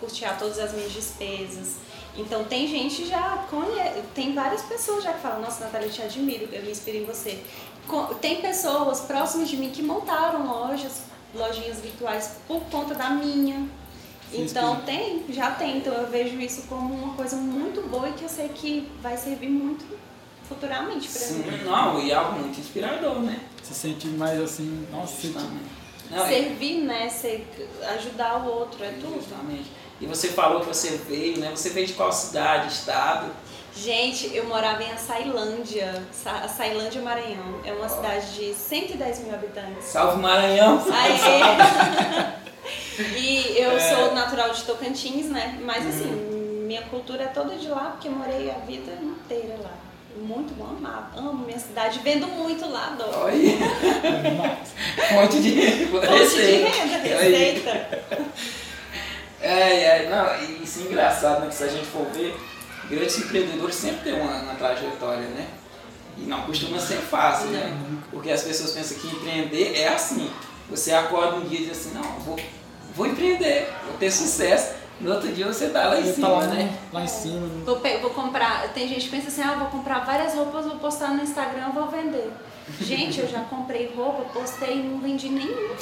[0.00, 1.76] custear todas as minhas despesas.
[2.16, 6.02] Então tem gente já conhece, tem várias pessoas já que falam, nossa Natália, eu te
[6.02, 7.42] admiro, eu me inspiro em você.
[8.20, 13.68] Tem pessoas próximas de mim que montaram lojas lojinhas virtuais por conta da minha.
[14.32, 15.78] Então tem, já tem.
[15.78, 19.16] Então eu vejo isso como uma coisa muito boa e que eu sei que vai
[19.16, 19.84] servir muito
[20.48, 21.64] futuramente para mim.
[21.64, 23.40] Não, e algo muito inspirador, né?
[23.62, 25.28] Se sentir mais assim, nossa,
[26.10, 27.08] não, Servir, né?
[27.08, 27.46] Ser,
[27.94, 29.14] ajudar o outro, é tudo.
[29.14, 29.70] Justamente.
[30.00, 31.50] E você falou que você veio, né?
[31.54, 33.30] Você veio de qual cidade, estado?
[33.74, 36.02] Gente, eu morava em Açailândia,
[36.44, 37.60] Açailândia, Maranhão.
[37.64, 39.84] É uma cidade de 110 mil habitantes.
[39.84, 40.84] Salve Maranhão!
[40.92, 42.34] Aê.
[43.16, 43.80] e eu é.
[43.80, 45.58] sou natural de Tocantins, né?
[45.62, 46.64] Mas assim, hum.
[46.66, 49.72] minha cultura é toda de lá, porque morei a vida inteira lá.
[50.16, 51.16] Muito bom, amava.
[51.16, 53.26] Amo minha cidade, vendo muito lá, adoro.
[53.26, 53.56] Oi.
[55.08, 56.06] Fonte de renda.
[56.06, 57.88] Fonte de renda, receita.
[59.40, 61.48] É, é, não, isso é engraçado, né?
[61.48, 62.36] Que se a gente for ver
[62.90, 65.46] grandes empreendedores sempre têm uma, uma trajetória, né?
[66.18, 67.74] E não costuma ser fácil, né?
[68.10, 70.30] Porque as pessoas pensam que empreender é assim.
[70.68, 72.38] Você acorda um dia e diz assim, não, vou,
[72.94, 74.74] vou empreender, vou ter sucesso.
[75.00, 76.78] No outro dia você tá lá em cima, tá lá, né?
[76.92, 77.46] Lá em cima.
[77.46, 77.62] Né?
[77.64, 78.68] Vou, vou comprar.
[78.74, 81.86] Tem gente que pensa assim, ah, vou comprar várias roupas, vou postar no Instagram, vou
[81.86, 82.30] vender.
[82.80, 85.74] Gente, eu já comprei roupa, postei e não vendi nenhuma.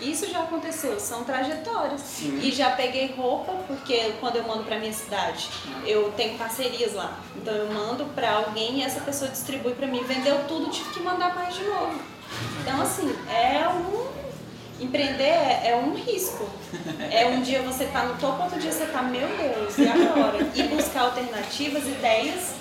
[0.00, 2.00] Isso já aconteceu, são trajetórias.
[2.00, 2.38] Sim.
[2.42, 5.48] E já peguei roupa, porque quando eu mando para minha cidade,
[5.84, 7.18] eu tenho parcerias lá.
[7.36, 10.02] Então eu mando para alguém e essa pessoa distribui para mim.
[10.04, 12.00] Vendeu tudo, tive que mandar mais de novo.
[12.60, 14.20] Então, assim, é um.
[14.80, 16.48] Empreender é, é um risco.
[17.10, 20.38] É um dia você tá no topo, outro dia você tá, meu Deus, e agora?
[20.54, 22.54] E buscar alternativas, ideias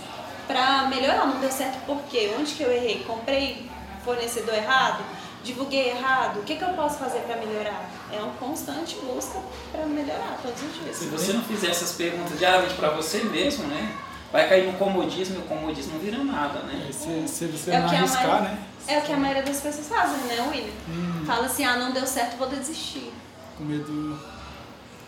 [0.46, 1.28] para melhorar.
[1.28, 2.34] Não deu certo por quê?
[2.38, 3.06] Onde que eu errei?
[3.06, 3.70] Comprei
[4.04, 5.02] fornecedor errado?
[5.44, 7.90] Divulguei errado, o que, que eu posso fazer para melhorar?
[8.12, 9.40] É uma constante busca
[9.72, 10.96] para melhorar todos os dias.
[10.98, 13.96] Se você não fizer essas perguntas diariamente para você mesmo, né?
[14.32, 16.88] Vai cair no comodismo e o comodismo não vira nada, né?
[16.92, 18.64] Se, se você é não arriscar, maioria, né?
[18.88, 20.74] É o que a maioria das pessoas fazem, né, William?
[20.88, 21.24] Hum.
[21.26, 23.12] Fala assim, ah, não deu certo, vou desistir.
[23.58, 24.20] Com medo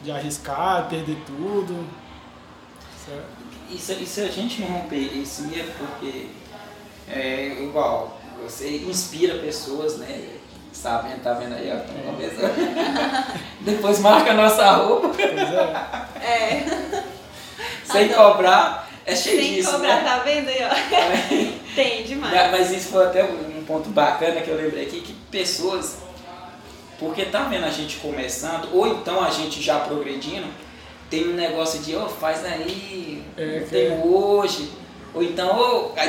[0.02, 1.88] de arriscar, perder tudo.
[3.06, 3.42] Certo?
[3.70, 6.30] E se, e se a gente não romper esse medo, porque
[7.08, 10.30] é igual, você inspira pessoas, né?
[10.72, 11.78] Sabem, tá vendo aí, ó.
[13.62, 15.10] Depois marca a nossa roupa.
[15.10, 16.26] Pois é.
[16.26, 17.04] é.
[17.84, 18.90] Sem cobrar.
[19.06, 19.70] É cheio Sem disso.
[19.70, 20.04] Sem cobrar, né?
[20.04, 21.62] tá vendo aí, ó?
[21.76, 22.52] Tem demais.
[22.52, 25.98] Mas isso foi até um ponto bacana que eu lembrei aqui, que pessoas,
[27.00, 30.48] porque tá vendo a gente começando, ou então a gente já progredindo,
[31.10, 34.02] tem um negócio de, ó, oh, faz aí, é, tem é.
[34.04, 34.72] hoje,
[35.14, 36.00] ou então, oh,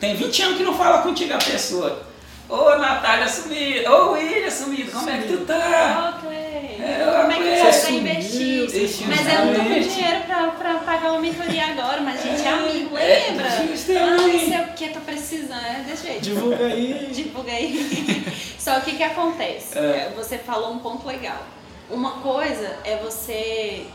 [0.00, 2.02] tem 20 anos que não fala contigo a pessoa.
[2.48, 6.14] Ô Natália sumido, ô William sumido, como é que tu tá?
[6.14, 9.08] Ô Clay, é, como é que você tá investindo?
[9.08, 12.42] Mas eu não tô com dinheiro pra, pra pagar uma mentoria agora, mas a gente
[12.42, 13.46] é, é amigo, lembra?
[13.46, 16.20] É, ah, não sei o que, tô precisando, é desse jeito.
[16.20, 17.08] Divulga aí.
[17.12, 18.24] Divulga aí.
[18.58, 19.78] Só que o que acontece?
[19.78, 20.12] É.
[20.14, 21.42] Você falou um ponto legal.
[21.88, 23.86] Uma coisa é você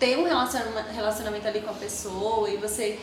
[0.00, 2.98] ter um relacionamento ali com a pessoa e você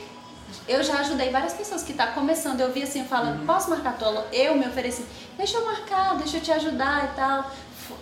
[0.67, 2.61] eu já ajudei várias pessoas que estão tá começando.
[2.61, 3.45] Eu vi assim, falando, uhum.
[3.45, 5.05] posso marcar tua Eu me ofereci,
[5.37, 7.51] deixa eu marcar, deixa eu te ajudar e tal.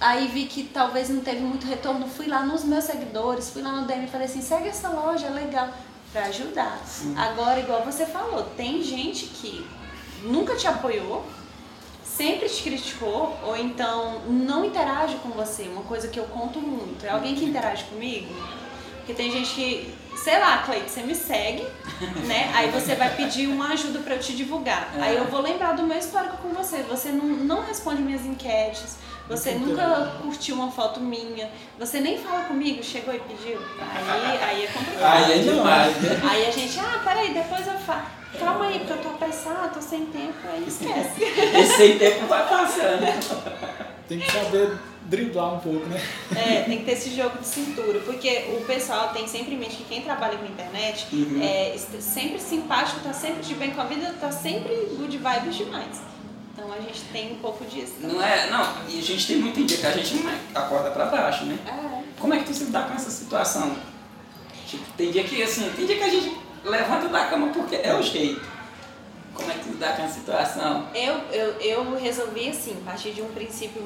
[0.01, 2.07] Aí vi que talvez não teve muito retorno.
[2.07, 5.27] Fui lá nos meus seguidores, fui lá no DM e falei assim: segue essa loja,
[5.27, 5.69] é legal,
[6.11, 6.77] para ajudar.
[6.85, 7.15] Sim.
[7.17, 9.65] Agora, igual você falou, tem gente que
[10.23, 11.25] nunca te apoiou,
[12.03, 15.63] sempre te criticou, ou então não interage com você.
[15.63, 18.33] Uma coisa que eu conto muito: é alguém que interage comigo.
[18.97, 21.65] Porque tem gente que sei lá, Cleide, você me segue,
[22.25, 22.51] né?
[22.55, 24.93] Aí você vai pedir uma ajuda para eu te divulgar.
[24.97, 25.01] É.
[25.01, 26.77] Aí eu vou lembrar do meu histórico com você.
[26.83, 28.97] Você não, não responde minhas enquetes,
[29.29, 33.59] você nunca curtiu uma foto minha, você nem fala comigo, chegou e pediu.
[33.79, 35.25] Aí, aí é complicado.
[35.25, 36.21] Aí é demais, né?
[36.29, 38.17] Aí a gente, ah, peraí, depois eu falo.
[38.39, 41.23] Calma aí, porque eu tô apressada, tô sem tempo, aí esquece.
[41.57, 43.01] Esse sem tempo vai passando.
[44.07, 44.77] Tem que saber
[45.07, 46.01] driblar um pouco, né?
[46.35, 49.77] É, tem que ter esse jogo de cintura, porque o pessoal tem sempre em mente
[49.77, 51.41] que quem trabalha com internet uhum.
[51.41, 56.01] é sempre simpático, tá sempre de bem com a vida, tá sempre good vibes demais.
[56.53, 57.93] Então a gente tem um pouco disso.
[58.01, 61.05] Não é, não, e a gente tem muito dia que a gente não acorda pra
[61.05, 61.57] baixo, né?
[61.65, 62.19] É.
[62.19, 63.75] Como é que tu se dá com essa situação?
[64.67, 67.95] Tipo, tem dia que assim, tem dia que a gente levanta da cama porque é
[67.95, 68.41] o jeito.
[69.33, 70.87] como é que lidar com a situação?
[70.93, 73.81] Eu, eu, eu resolvi, assim, partir de um princípio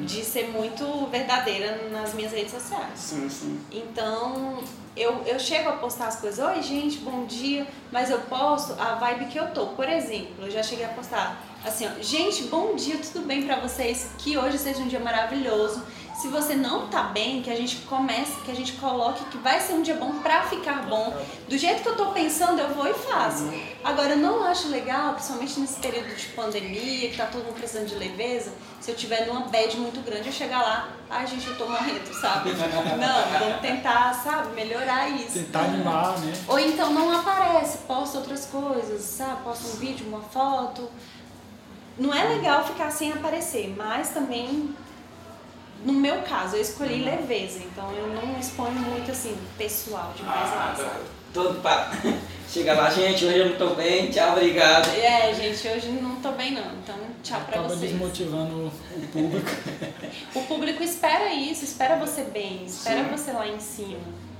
[0.00, 2.98] de ser muito verdadeira nas minhas redes sociais.
[2.98, 3.60] Sim, sim.
[3.70, 4.62] Então,
[4.96, 8.94] eu, eu chego a postar as coisas, oi gente, bom dia, mas eu posto a
[8.96, 9.68] vibe que eu tô.
[9.68, 13.56] Por exemplo, eu já cheguei a postar assim, ó, gente, bom dia, tudo bem para
[13.60, 14.10] vocês?
[14.18, 15.82] Que hoje seja um dia maravilhoso.
[16.22, 19.58] Se você não tá bem, que a gente comece, que a gente coloque que vai
[19.58, 21.12] ser um dia bom pra ficar bom.
[21.48, 23.52] Do jeito que eu tô pensando, eu vou e faço.
[23.82, 27.88] Agora, eu não acho legal, principalmente nesse período de pandemia, que tá todo mundo precisando
[27.88, 31.58] de leveza, se eu tiver numa bad muito grande, eu chegar lá, ai gente, eu
[31.58, 32.52] tô morrendo, sabe?
[32.52, 35.40] Não, vamos tentar, sabe, melhorar isso.
[35.40, 36.32] Tentar animar, né?
[36.46, 39.42] Ou então não aparece, posta outras coisas, sabe?
[39.42, 40.88] Posta um vídeo, uma foto.
[41.98, 44.72] Não é legal ficar sem aparecer, mas também
[45.84, 50.74] no meu caso, eu escolhi leveza, então eu não exponho muito assim, pessoal demais Ah,
[50.76, 51.00] não, sabe?
[51.32, 51.90] todo para.
[52.48, 54.86] Chega lá, gente, hoje eu não tô bem, tchau, obrigado.
[54.90, 57.92] É, gente, hoje não tô bem não, então tchau pra Acaba vocês.
[57.92, 59.50] desmotivando o público.
[60.34, 63.10] O público espera isso, espera você bem, espera Sim.
[63.10, 63.98] você lá em cima.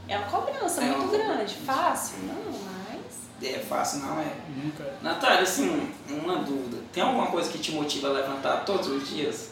[0.08, 2.16] É uma cobrança É muito uma grande, fácil?
[2.24, 3.50] Não, mas...
[3.50, 4.26] É fácil, não é?
[4.62, 4.92] Nunca.
[5.00, 6.78] Natália, assim, uma dúvida.
[6.92, 9.50] Tem alguma coisa que te motiva a levantar todos os dias?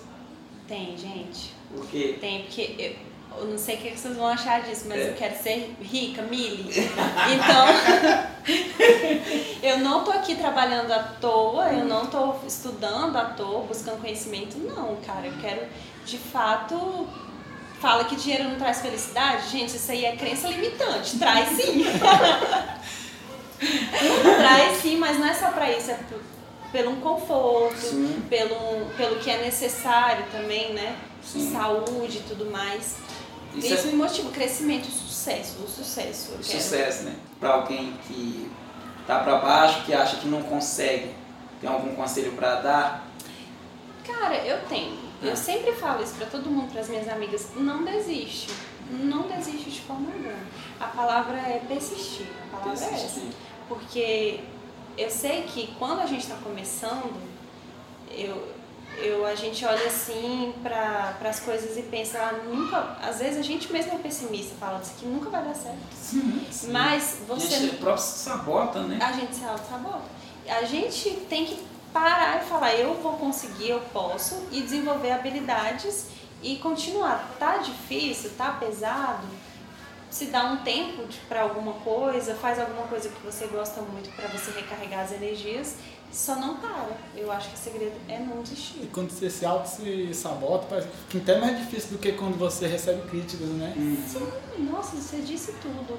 [0.68, 1.54] Tem, gente.
[2.20, 5.10] Tem, porque eu, eu não sei o que vocês vão achar disso, mas É.
[5.10, 6.68] eu quero ser rica, Mili.
[7.32, 7.66] Então,
[9.62, 14.58] eu não tô aqui trabalhando à toa, eu não tô estudando à toa, buscando conhecimento,
[14.58, 15.26] não, cara.
[15.26, 15.62] Eu quero,
[16.04, 17.06] de fato,
[17.80, 19.48] fala que dinheiro não traz felicidade.
[19.50, 21.18] Gente, isso aí é crença limitante.
[21.18, 21.84] Traz sim.
[24.38, 26.16] traz sim, mas não é só pra isso, é p-
[26.72, 28.22] pelo um conforto, Sim.
[28.30, 30.96] pelo, pelo que é necessário também, né?
[31.22, 31.52] Sim.
[31.52, 32.96] Saúde e tudo mais.
[33.54, 36.32] Isso Isso, é- me motiva, o crescimento, o sucesso, o sucesso.
[36.38, 37.16] O sucesso, né?
[37.38, 38.50] Pra alguém que
[39.06, 41.14] tá pra baixo, que acha que não consegue,
[41.60, 43.08] tem algum conselho pra dar?
[44.06, 44.96] Cara, eu tenho.
[45.22, 45.26] Ah.
[45.26, 47.48] Eu sempre falo isso pra todo mundo, pras minhas amigas.
[47.56, 48.48] Não desiste.
[48.90, 50.32] Não desiste de forma alguma.
[50.80, 52.26] A palavra é persistir.
[52.52, 52.88] A palavra é essa.
[52.96, 53.30] Persistir.
[53.68, 54.40] Porque
[54.96, 57.14] eu sei que quando a gente está começando,
[58.10, 58.48] eu,
[58.98, 62.96] eu, a gente olha assim para as coisas e pensa, ah, nunca.
[63.02, 65.78] Às vezes a gente mesmo é pessimista, fala isso aqui nunca vai dar certo.
[66.70, 67.48] Mas A você.
[67.48, 68.98] gente próprio se sabota, né?
[69.02, 70.04] A gente se auto-sabota.
[70.48, 76.06] A gente tem que parar e falar, eu vou conseguir, eu posso, e desenvolver habilidades
[76.42, 77.28] e continuar.
[77.38, 79.26] Tá difícil, tá pesado,
[80.10, 84.26] se dá um tempo para alguma coisa, faz alguma coisa que você gosta muito para
[84.28, 85.76] você recarregar as energias,
[86.12, 86.88] só não para.
[87.16, 88.90] Eu acho que o segredo é não E desistir.
[88.92, 92.66] quando você se auto se sabota, parece que até mais difícil do que quando você
[92.66, 93.72] recebe críticas, né?
[93.76, 94.02] Sim,
[94.70, 95.98] nossa, você disse tudo.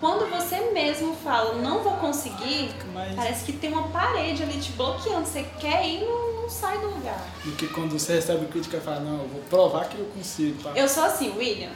[0.00, 4.70] Quando você mesmo fala, não vou conseguir, mais- parece que tem uma parede ali te
[4.72, 5.26] bloqueando.
[5.26, 7.20] Você quer ir e não, não sai do lugar.
[7.44, 10.62] Do que quando você recebe crítica e fala, não, eu vou provar que eu consigo.
[10.62, 10.70] Pá.
[10.76, 11.70] Eu sou assim, William.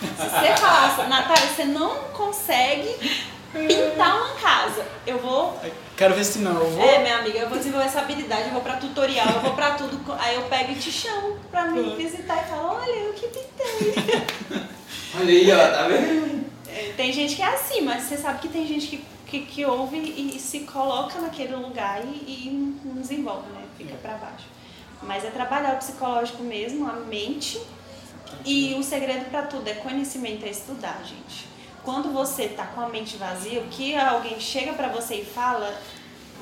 [0.00, 3.18] Se você falasse, Natália, você não consegue
[3.52, 4.86] pintar uma casa.
[5.06, 5.58] Eu vou.
[5.98, 6.80] Quero ver se não, eu vou.
[6.80, 9.72] É, minha amiga, eu vou desenvolver essa habilidade, eu vou pra tutorial, eu vou pra
[9.72, 10.00] tudo.
[10.16, 13.94] Aí eu pego e te chamo pra me visitar e falo, olha, eu que pintei.
[15.18, 16.44] Olha aí, ó, tá vendo?
[16.68, 19.64] É, Tem gente que é assim, mas você sabe que tem gente que, que, que
[19.64, 23.62] ouve e, e se coloca naquele lugar e, e não desenvolve, né?
[23.76, 24.46] Fica pra baixo.
[25.02, 27.60] Mas é trabalhar o psicológico mesmo, a mente.
[28.44, 31.48] E o segredo pra tudo é conhecimento, é estudar, gente.
[31.88, 35.74] Quando você tá com a mente vazia, o que alguém chega pra você e fala,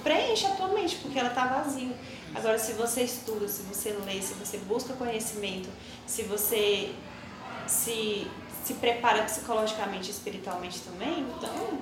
[0.02, 1.96] preenche a tua mente, porque ela tá vazia.
[2.35, 5.68] Agora, se você estuda, se você lê, se você busca conhecimento,
[6.04, 6.92] se você
[7.64, 8.26] se,
[8.64, 11.78] se prepara psicologicamente e espiritualmente também, então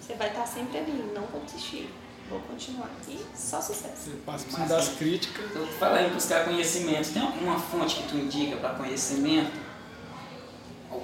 [0.00, 1.92] você vai estar sempre ali, não vou desistir,
[2.30, 2.90] vou continuar.
[3.08, 4.04] E só sucesso.
[4.04, 5.52] Você passa por cima das críticas.
[5.52, 7.12] Eu falei em buscar conhecimento.
[7.12, 9.63] Tem alguma fonte que tu indica para conhecimento?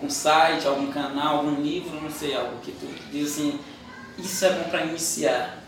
[0.01, 3.61] Algum site, algum canal, algum livro, não sei, algo que tu diz assim,
[4.17, 5.59] isso é bom para iniciar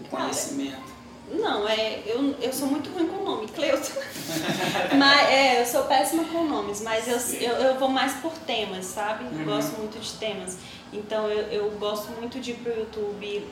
[0.00, 0.90] o conhecimento.
[1.30, 4.00] Não, é, eu, eu sou muito ruim com nome, Cleuton.
[4.98, 8.84] mas, é, eu sou péssima com nomes, mas eu, eu, eu vou mais por temas,
[8.84, 9.24] sabe?
[9.24, 9.44] Uhum.
[9.44, 10.58] Gosto muito de temas.
[10.92, 13.46] Então eu, eu gosto muito de ir pro YouTube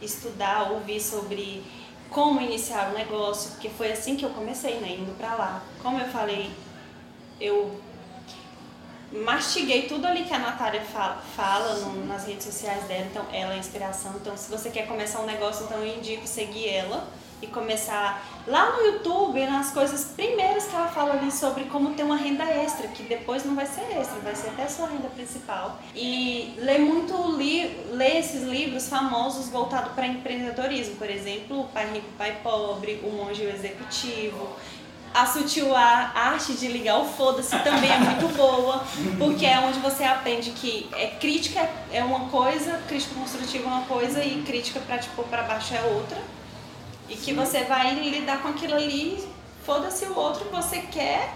[0.00, 1.64] estudar, ouvir sobre
[2.08, 4.96] como iniciar um negócio, porque foi assim que eu comecei, né?
[4.98, 5.62] Indo pra lá.
[5.82, 6.50] Como eu falei,
[7.40, 7.80] eu
[9.12, 13.54] mastiguei tudo ali que a Natália fala, fala no- nas redes sociais dela, então ela
[13.54, 14.12] é inspiração.
[14.20, 17.06] Então, se você quer começar um negócio, então eu indico seguir ela,
[17.42, 22.02] e começar lá no YouTube, nas coisas primeiras que ela fala ali sobre como ter
[22.02, 25.78] uma renda extra, que depois não vai ser extra, vai ser até sua renda principal.
[25.94, 31.86] E ler muito li ler esses livros famosos voltados para empreendedorismo, por exemplo, O Pai
[31.92, 34.56] Rico, Pai Pobre, O Monge Executivo.
[35.16, 38.84] A sutil arte de ligar o foda-se também é muito boa,
[39.18, 43.86] porque é onde você aprende que é crítica é uma coisa, crítica construtiva é uma
[43.86, 46.18] coisa e crítica para tipo para baixo é outra.
[47.08, 49.26] E que você vai lidar com aquilo ali,
[49.64, 51.32] foda-se o outro você quer.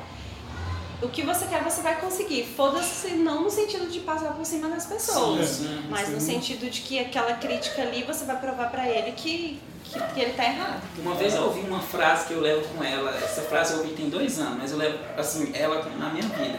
[1.01, 2.45] O que você quer, você vai conseguir.
[2.55, 6.12] Foda-se não no sentido de passar por cima das pessoas, sim, sim, mas sim.
[6.12, 9.59] no sentido de que aquela crítica ali você vai provar para ele que,
[9.92, 10.83] que, que, ele tá errado.
[10.98, 13.92] Uma vez eu ouvi uma frase que eu levo com ela, essa frase eu ouvi
[13.92, 16.59] tem dois anos, mas eu levo assim, ela na minha vida.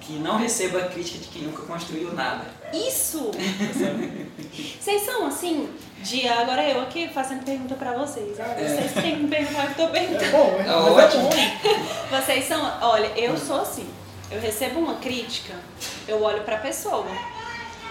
[0.00, 2.44] Que não receba crítica de quem nunca construiu nada.
[2.72, 3.30] Isso!
[4.80, 5.68] Vocês são assim,
[5.98, 8.38] de agora eu aqui fazendo pergunta pra vocês.
[8.38, 8.68] Olha, é.
[8.68, 10.24] vocês têm que me perguntar o que eu tô perguntando.
[10.24, 11.28] É bom, é, é ótimo.
[12.10, 13.88] vocês são, olha, eu sou assim.
[14.30, 15.54] Eu recebo uma crítica,
[16.08, 17.06] eu olho pra pessoa.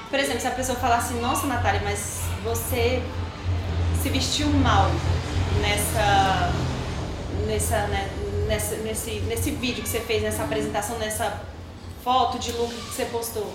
[0.10, 3.02] Por exemplo, se a pessoa falar assim, nossa Natália, mas você
[4.02, 4.90] se vestiu mal
[5.62, 6.52] nessa.
[7.48, 8.10] nessa, né,
[8.48, 11.42] nessa nesse, nesse vídeo que você fez, nessa apresentação, nessa
[12.04, 13.54] foto de look que você postou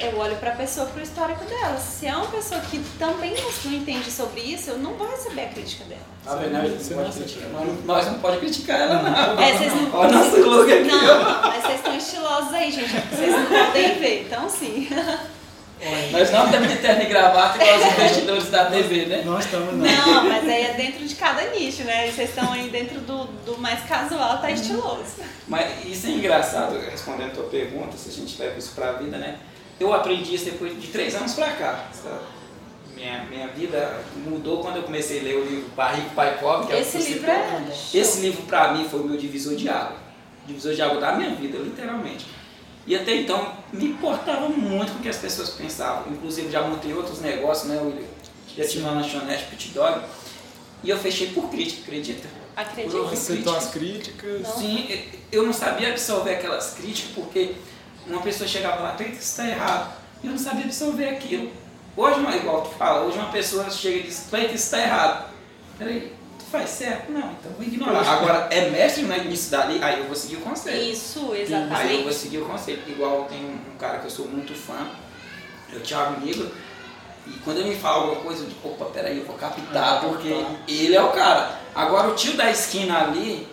[0.00, 1.76] eu olho para a pessoa, para o histórico dela.
[1.78, 5.48] Se é uma pessoa que também não entende sobre isso, eu não vou receber a
[5.48, 6.02] crítica dela.
[6.26, 7.48] A verdade, você pode criticar.
[7.84, 9.40] Nós não pode criticar ela, não.
[9.40, 9.94] É, vocês não.
[9.94, 10.84] Olha o nosso look aqui.
[10.84, 12.92] Não, mas vocês estão estilosos aí, gente.
[12.92, 14.88] Vocês não podem ver, então sim.
[16.12, 19.22] Nós não temos de terno e gravata igual os investidores da TV, né?
[19.24, 19.84] Nós estamos não.
[19.84, 22.10] Não, mas aí é dentro de cada nicho, né?
[22.10, 25.16] Vocês estão aí dentro do, do mais casual, tá estiloso.
[25.48, 29.18] Mas isso é engraçado, respondendo a tua pergunta, se a gente leva isso pra vida,
[29.18, 29.38] né?
[29.80, 31.86] Eu aprendi isso depois de três anos pra cá.
[32.94, 36.68] Minha, minha vida mudou quando eu comecei a ler o livro Pai Rico, Pai Pobre.
[36.68, 37.62] Que é Esse livro é...
[37.92, 39.96] Esse livro pra mim foi o meu divisor de água.
[40.46, 42.26] Divisor de água da minha vida, literalmente.
[42.86, 46.12] E até então me importava muito com o que as pessoas pensavam.
[46.12, 48.06] Inclusive já montei outros negócios, né, William?
[48.56, 50.00] Já tinha uma lanchonete Pit Dog.
[50.82, 52.28] E eu fechei por crítica, acredita?
[52.56, 52.90] Acredito.
[52.90, 54.42] Por aceitou as críticas?
[54.42, 54.58] Não.
[54.58, 54.88] Sim,
[55.30, 57.54] eu não sabia absorver aquelas críticas porque
[58.06, 59.96] uma pessoa chegava lá, Cleiton, isso está errado.
[60.22, 61.50] E eu não sabia absorver aquilo.
[61.96, 65.30] Hoje, uma, igual tu fala, hoje uma pessoa chega e diz, Cleiton, isso está errado.
[65.78, 66.12] Peraí,
[66.52, 67.10] faz certo?
[67.10, 68.06] Não, então vou ignorar.
[68.06, 70.92] Agora, é mestre no início dali, aí eu vou seguir o conselho.
[70.92, 71.74] Isso, exatamente.
[71.74, 72.82] Aí eu vou seguir o conselho.
[72.86, 74.86] Igual tem um, cara que eu sou muito fã,
[75.72, 76.52] é o Thiago Negro.
[77.26, 80.44] E quando ele me fala alguma coisa, eu digo, opa, peraí, eu vou captar, porque
[80.68, 81.58] ele é o cara.
[81.74, 83.48] Agora o tio da esquina ali,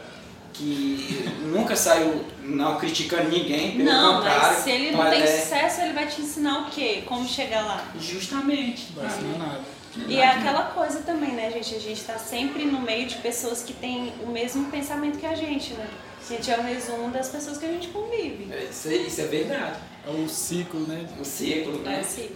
[0.53, 4.41] que nunca saiu não criticando ninguém, pelo não, contrário.
[4.41, 5.27] Mas se ele não tem é...
[5.27, 7.03] sucesso, ele vai te ensinar o quê?
[7.05, 7.83] Como chegar lá?
[7.99, 8.91] Justamente.
[8.95, 9.78] Vai ensinar nada.
[10.07, 11.75] E é aquela coisa também, né, gente?
[11.75, 15.35] A gente tá sempre no meio de pessoas que têm o mesmo pensamento que a
[15.35, 15.87] gente, né?
[16.21, 18.51] A gente é o resumo das pessoas que a gente convive.
[18.51, 19.79] É, isso, é, isso é verdade.
[20.07, 21.05] É o ciclo, né?
[21.19, 21.97] O ciclo, né?
[21.97, 22.35] É o ciclo.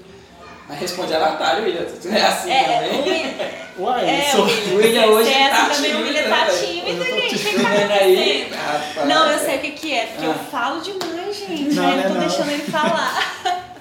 [0.68, 1.86] Mas responde a Natália, William.
[2.02, 3.00] Tu é assim é, também?
[3.00, 3.34] O William,
[3.80, 4.46] Uai, é, sou...
[4.46, 7.38] o William hoje é tá assim também, o William tá tímido, gente.
[7.38, 9.08] Que tá aí, acontecendo?
[9.08, 10.30] Não, eu sei o que, que é, porque ah.
[10.30, 11.76] eu falo demais, gente.
[11.76, 12.22] Não, né, eu tô não.
[12.22, 13.74] deixando ele falar.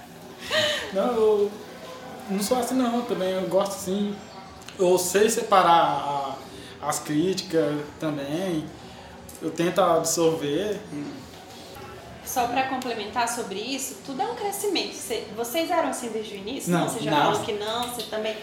[0.93, 1.53] Não, eu
[2.31, 4.15] não sou assim não, também eu gosto assim.
[4.79, 6.39] Eu sei separar
[6.83, 8.65] a, as críticas também.
[9.41, 10.81] Eu tento absorver.
[12.25, 14.95] Só para complementar sobre isso, tudo é um crescimento.
[14.95, 16.73] Cê, vocês eram assim desde o início?
[16.73, 17.19] Não, Você já não.
[17.19, 18.37] falou que não, você também.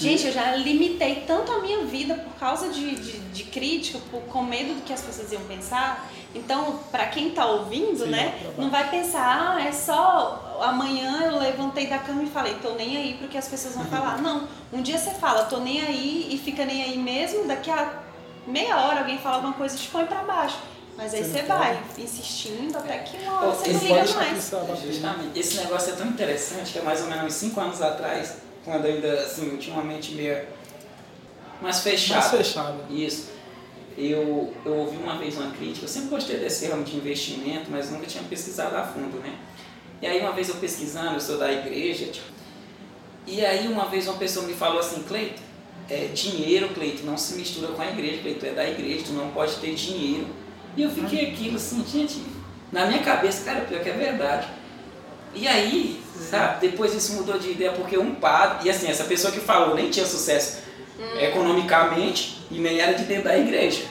[0.00, 4.22] Gente, eu já limitei tanto a minha vida por causa de, de, de crítica, por,
[4.22, 6.10] com medo do que as pessoas iam pensar.
[6.34, 11.38] Então, para quem tá ouvindo, Sim, né, não vai pensar, ah, é só amanhã eu
[11.38, 14.20] levantei da cama e falei, tô nem aí pro que as pessoas vão falar.
[14.20, 18.02] Não, um dia você fala, tô nem aí e fica nem aí mesmo, daqui a
[18.46, 20.58] meia hora alguém fala alguma coisa e te põe pra baixo.
[20.96, 24.52] Mas aí Você você vai insistindo até que uma hora você não liga mais.
[24.82, 25.38] Justamente.
[25.38, 28.86] Esse negócio é tão interessante que é mais ou menos uns 5 anos atrás, quando
[28.86, 30.42] ainda assim, eu tinha uma mente meio
[31.60, 32.20] mais fechada.
[32.20, 32.78] Mais fechada.
[32.88, 33.36] Isso.
[33.96, 37.90] Eu, eu ouvi uma vez uma crítica, eu sempre gostei desse ramo de investimento, mas
[37.90, 39.34] nunca tinha pesquisado a fundo, né?
[40.00, 42.26] E aí uma vez eu pesquisando, eu sou da igreja, tipo,
[43.26, 45.42] e aí uma vez uma pessoa me falou assim, Cleito,
[45.90, 49.12] é, dinheiro, Cleito, não se mistura com a igreja, Cleito, tu é da igreja, tu
[49.12, 50.26] não pode ter dinheiro.
[50.76, 52.22] E eu fiquei aquilo assim, gente,
[52.70, 54.46] na minha cabeça, cara, pior que é verdade.
[55.34, 59.32] E aí, sabe, depois isso mudou de ideia porque um padre, e assim, essa pessoa
[59.32, 60.58] que falou nem tinha sucesso
[61.18, 63.84] economicamente e nem era de dentro da igreja.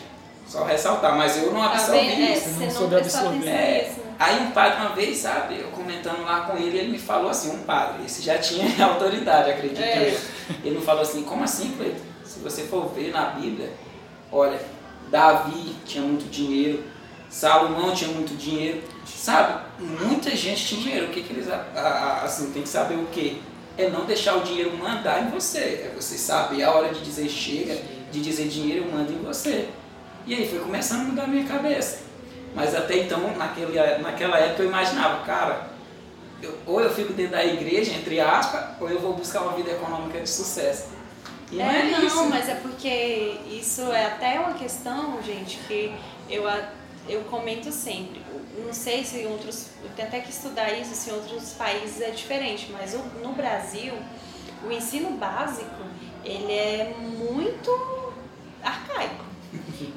[0.48, 2.22] Só ressaltar, mas eu não Tá absorvi vendo?
[2.22, 2.50] É, isso.
[2.52, 3.50] não não soube absorver.
[3.50, 7.30] É, aí um padre uma vez, sabe, eu comentando lá com ele, ele me falou
[7.30, 10.10] assim, um padre, esse já tinha autoridade, acredito É.
[10.10, 10.20] eu.
[10.64, 12.00] Ele me falou assim, como assim, Cleiton?
[12.24, 13.72] Se você for ver na Bíblia,
[14.32, 14.60] olha,
[15.12, 16.84] Davi tinha muito dinheiro,
[17.30, 19.62] Salomão tinha muito dinheiro, sabe?
[19.80, 21.06] Muita gente tinha dinheiro.
[21.08, 21.48] O que, que eles
[22.24, 23.42] assim tem que saber o que?
[23.78, 25.60] É não deixar o dinheiro mandar em você.
[25.60, 27.78] É você saber a hora de dizer chega,
[28.12, 29.70] de dizer dinheiro manda em você.
[30.26, 32.00] E aí foi começando a mudar a minha cabeça.
[32.56, 35.68] Mas até então, naquele, naquela época eu imaginava, cara,
[36.42, 39.72] eu, ou eu fico dentro da igreja, entre aspas, ou eu vou buscar uma vida
[39.72, 40.90] econômica de sucesso.
[41.52, 42.26] E é, não, é não isso.
[42.26, 45.94] mas é porque isso é até uma questão, gente, que
[46.30, 46.44] eu,
[47.08, 48.22] eu comento sempre.
[48.66, 49.68] Não sei se em outros.
[49.84, 53.94] Eu tenho até que estudar isso, se em outros países é diferente, mas no Brasil,
[54.66, 55.86] o ensino básico
[56.24, 58.14] ele é muito
[58.64, 59.24] arcaico.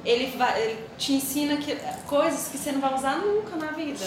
[0.05, 1.76] Ele, vai, ele te ensina que,
[2.07, 4.05] coisas que você não vai usar nunca na vida.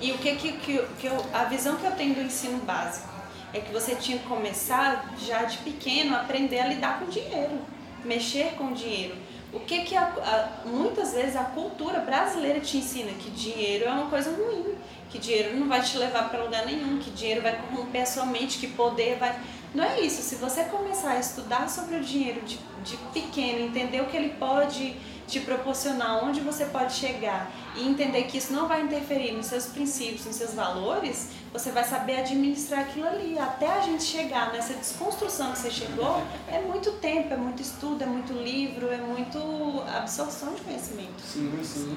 [0.00, 3.08] E o que, que, que, que eu, a visão que eu tenho do ensino básico
[3.52, 7.60] é que você tinha que começar já de pequeno a aprender a lidar com dinheiro,
[8.04, 9.14] mexer com dinheiro.
[9.52, 13.90] O que que a, a, muitas vezes a cultura brasileira te ensina que dinheiro é
[13.90, 14.74] uma coisa ruim,
[15.10, 18.24] que dinheiro não vai te levar para lugar nenhum, que dinheiro vai corromper a sua
[18.24, 19.38] mente, que poder vai
[19.74, 20.22] não é isso.
[20.22, 24.30] Se você começar a estudar sobre o dinheiro de, de pequeno, entender o que ele
[24.30, 24.96] pode
[25.26, 29.66] te proporcionar, onde você pode chegar e entender que isso não vai interferir nos seus
[29.66, 33.38] princípios, nos seus valores, você vai saber administrar aquilo ali.
[33.38, 38.02] Até a gente chegar nessa desconstrução que você chegou, é muito tempo, é muito estudo,
[38.02, 39.38] é muito livro, é muito
[39.96, 41.22] absorção de conhecimento.
[41.22, 41.96] Sim, sim.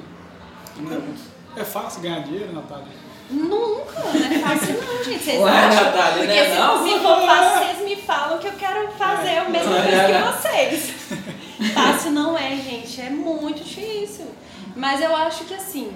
[1.58, 3.05] É, é fácil ganhar dinheiro, Natália?
[3.30, 5.24] Nunca, não é fácil não, gente.
[5.24, 5.86] Vocês Ué, acham?
[5.86, 6.50] Natália, Porque né?
[6.50, 6.84] se, não?
[6.84, 10.94] se for fácil, vocês me falam que eu quero fazer a mesma coisa que vocês.
[11.74, 13.02] Fácil não é, gente.
[13.02, 14.28] É muito difícil.
[14.76, 15.92] Mas eu acho que assim,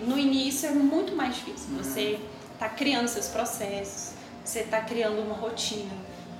[0.00, 1.68] no início é muito mais difícil.
[1.76, 2.18] Você
[2.54, 5.92] está criando seus processos, você está criando uma rotina,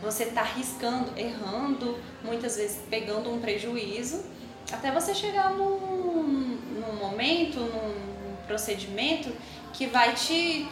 [0.02, 4.24] você está arriscando, errando, muitas vezes pegando um prejuízo,
[4.72, 8.14] até você chegar num, num momento, num
[8.46, 9.30] procedimento
[9.74, 10.66] que vai te,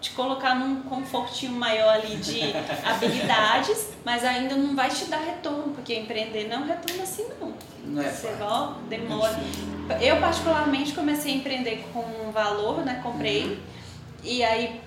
[0.00, 2.40] te colocar num confortinho maior ali de
[2.84, 7.54] habilidades, mas ainda não vai te dar retorno, porque empreender não é retorno assim não.
[7.84, 9.38] Não é Você ó, demora.
[10.00, 13.00] Eu particularmente comecei a empreender com um valor, né?
[13.02, 13.44] Comprei.
[13.44, 13.58] Uhum.
[14.24, 14.80] E aí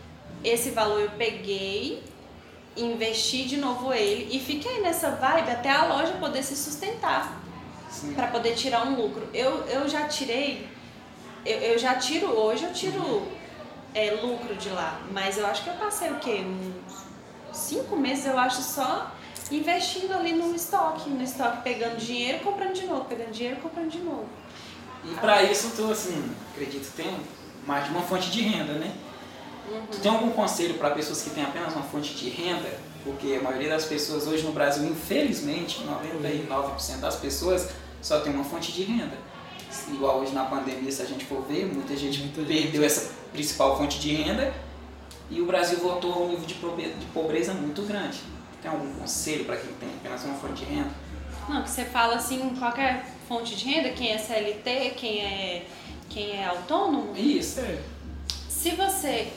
[0.43, 2.03] esse valor eu peguei,
[2.75, 7.41] investi de novo ele e fiquei nessa vibe até a loja poder se sustentar.
[8.15, 9.27] para poder tirar um lucro.
[9.33, 10.67] Eu, eu já tirei,
[11.45, 13.27] eu, eu já tiro hoje, eu tiro
[13.93, 14.99] é, lucro de lá.
[15.11, 16.43] Mas eu acho que eu passei o quê?
[17.49, 19.11] Uns cinco meses, eu acho, só
[19.51, 23.99] investindo ali no estoque, no estoque, pegando dinheiro, comprando de novo, pegando dinheiro, comprando de
[23.99, 24.27] novo.
[25.05, 27.19] E para isso tu, assim, acredito que tem
[27.67, 28.95] mais de uma fonte de renda, né?
[29.69, 29.85] Uhum.
[29.91, 32.69] Tu tem algum conselho para pessoas que têm apenas uma fonte de renda?
[33.03, 37.69] Porque a maioria das pessoas hoje no Brasil, infelizmente, 99% das pessoas
[38.01, 39.17] só tem uma fonte de renda.
[39.89, 42.85] Igual hoje na pandemia, se a gente for ver, muita gente muita perdeu gente.
[42.85, 44.53] essa principal fonte de renda
[45.29, 48.19] e o Brasil voltou a um nível de pobreza muito grande.
[48.61, 50.91] Tem algum conselho para quem tem apenas uma fonte de renda?
[51.49, 55.65] Não, que você fala assim, qualquer fonte de renda, quem é CLT, quem é,
[56.09, 57.13] quem é autônomo.
[57.17, 57.61] Isso.
[58.47, 59.33] Se você.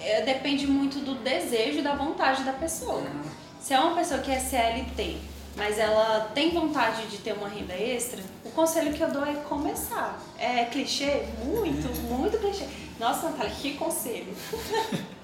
[0.00, 3.00] É, depende muito do desejo e da vontade da pessoa.
[3.00, 3.22] Uhum.
[3.60, 5.16] Se é uma pessoa que é CLT,
[5.58, 9.34] mas ela tem vontade de ter uma renda extra, o conselho que eu dou é
[9.34, 10.18] começar.
[10.38, 11.24] É clichê?
[11.44, 12.64] Muito, muito clichê.
[12.98, 14.32] Nossa, Natália, que conselho.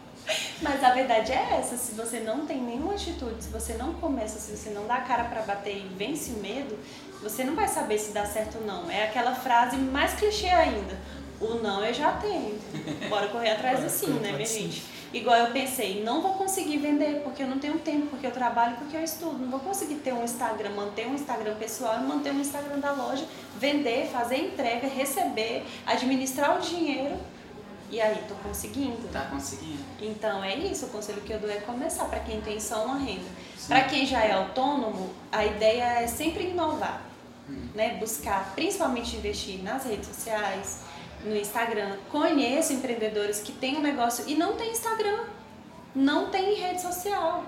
[0.63, 4.39] Mas a verdade é essa, se você não tem nenhuma atitude, se você não começa,
[4.39, 6.79] se você não dá a cara para bater e vence o medo,
[7.23, 8.91] você não vai saber se dá certo ou não.
[8.91, 10.99] É aquela frase mais clichê ainda.
[11.41, 12.59] O não eu já tenho.
[13.09, 14.83] Bora correr atrás do sim, né, minha gente?
[15.15, 18.77] Igual eu pensei, não vou conseguir vender porque eu não tenho tempo, porque eu trabalho,
[18.77, 19.39] porque eu estudo.
[19.39, 23.25] Não vou conseguir ter um Instagram, manter um Instagram pessoal manter um Instagram da loja,
[23.57, 27.17] vender, fazer entrega, receber, administrar o dinheiro.
[27.91, 29.07] E aí, tô conseguindo.
[29.13, 29.79] Tá conseguindo.
[30.01, 32.99] Então é isso, o conselho que eu dou é começar para quem tem só uma
[32.99, 33.31] renda.
[33.69, 37.01] Para quem já é autônomo, a ideia é sempre inovar,
[37.49, 37.69] hum.
[37.73, 37.99] né?
[38.01, 40.81] Buscar, principalmente investir nas redes sociais,
[41.25, 41.97] no Instagram.
[42.11, 45.25] Conheço empreendedores que têm um negócio e não tem Instagram,
[45.95, 47.45] não tem rede social.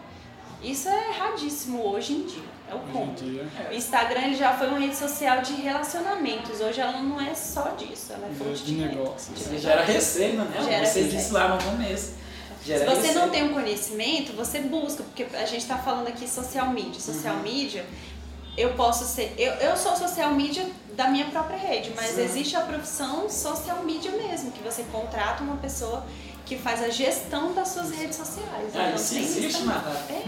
[0.62, 2.56] Isso é erradíssimo hoje em dia.
[2.68, 3.22] É o ponto.
[3.24, 6.60] O Instagram ele já foi uma rede social de relacionamentos.
[6.60, 9.32] Hoje ela não é só disso, ela é fonte de, de negócio.
[9.36, 10.64] Você gera receita, né?
[10.64, 11.08] Gera você receita.
[11.08, 12.14] disse lá no começo.
[12.64, 13.20] Gera Se você receita.
[13.20, 17.00] não tem um conhecimento, você busca, porque a gente está falando aqui social media.
[17.00, 17.42] Social uhum.
[17.42, 17.86] media,
[18.56, 19.34] eu posso ser.
[19.38, 20.66] Eu, eu sou social media
[20.96, 22.22] da minha própria rede, mas Sim.
[22.22, 26.04] existe a profissão social media mesmo, que você contrata uma pessoa
[26.46, 28.70] que faz a gestão das suas redes sociais.
[28.74, 29.90] Ah, então, isso existe, Marta?
[30.10, 30.24] É.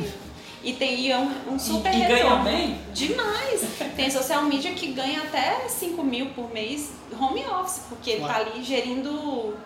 [0.62, 2.44] E tem é um, um super e, e retorno.
[2.44, 2.78] ganha bem?
[2.92, 3.60] Demais.
[3.96, 8.36] Tem social media que ganha até 5 mil por mês home office, porque ele tá
[8.36, 9.56] ali gerindo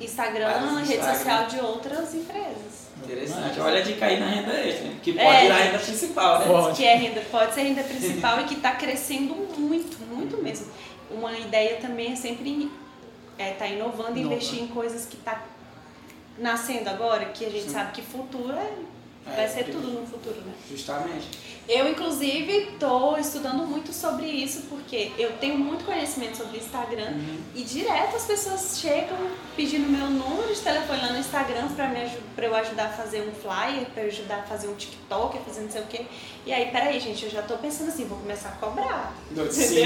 [0.00, 1.14] Instagram, rede Instagram.
[1.14, 2.73] social de outras empresas.
[3.04, 3.60] Interessante.
[3.60, 4.96] Olha de cair na renda extra, né?
[5.02, 5.42] que pode É.
[5.42, 6.46] virar renda principal, né?
[6.46, 6.76] Pode.
[6.76, 10.66] Que é renda, pode ser renda principal e que está crescendo muito, muito mesmo.
[11.10, 12.70] Uma ideia também é sempre
[13.38, 15.42] estar tá inovando e investir em coisas que está
[16.38, 18.70] nascendo agora, que a gente sabe que futuro é,
[19.26, 20.52] vai É, ser porque- tudo no futuro, né?
[20.68, 21.28] Justamente.
[21.66, 27.38] Eu, inclusive, estou estudando muito sobre isso, porque eu tenho muito conhecimento sobre Instagram Uhum.
[27.54, 29.16] e direto as pessoas chegam
[29.56, 31.68] pedindo meu número de telefone lá no Instagram
[32.36, 35.62] para eu ajudar a fazer um flyer, para eu ajudar a fazer um TikTok, fazer
[35.62, 36.06] não sei o quê.
[36.44, 39.14] E aí, peraí, gente, eu já tô pensando assim, vou começar a cobrar.
[39.50, 39.84] Sim.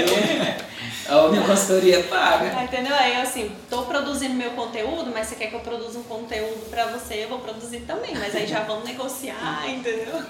[1.07, 2.53] A minha consultoria paga.
[2.57, 2.93] Ah, Entendeu?
[2.95, 6.69] Aí eu assim, tô produzindo meu conteúdo, mas você quer que eu produza um conteúdo
[6.69, 8.15] pra você, eu vou produzir também.
[8.17, 10.21] Mas aí já vamos negociar, entendeu?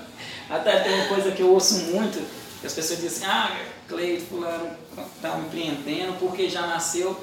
[0.49, 2.19] Até tem uma coisa que eu ouço muito,
[2.61, 4.69] que as pessoas dizem assim, ah, Cleide, fulano
[5.15, 7.17] está empreendendo porque já nasceu,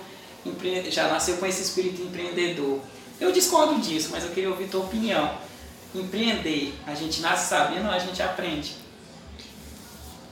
[0.45, 2.81] empre- já nasceu com esse espírito empreendedor.
[3.21, 5.39] Eu discordo disso, mas eu queria ouvir tua opinião.
[5.95, 8.77] Empreender, a gente nasce sabendo ou a gente aprende?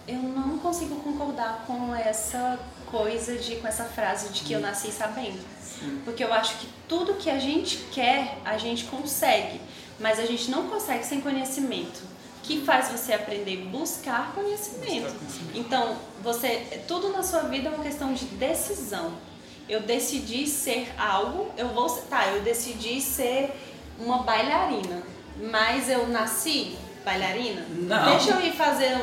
[0.07, 2.59] Eu não consigo concordar com essa
[2.91, 5.39] coisa de, com essa frase de que eu nasci sabendo.
[6.05, 9.61] Porque eu acho que tudo que a gente quer, a gente consegue.
[9.99, 12.03] Mas a gente não consegue sem conhecimento.
[12.45, 13.57] Que faz você aprender?
[13.69, 15.05] Buscar conhecimento.
[15.05, 15.59] Buscar conhecimento.
[15.59, 19.13] Então, você, tudo na sua vida é uma questão de decisão.
[19.69, 23.51] Eu decidi ser algo, eu vou, tá, eu decidi ser
[23.99, 25.03] uma bailarina,
[25.51, 27.65] mas eu nasci bailarina?
[27.71, 28.11] Não.
[28.11, 28.95] Deixa eu ir fazer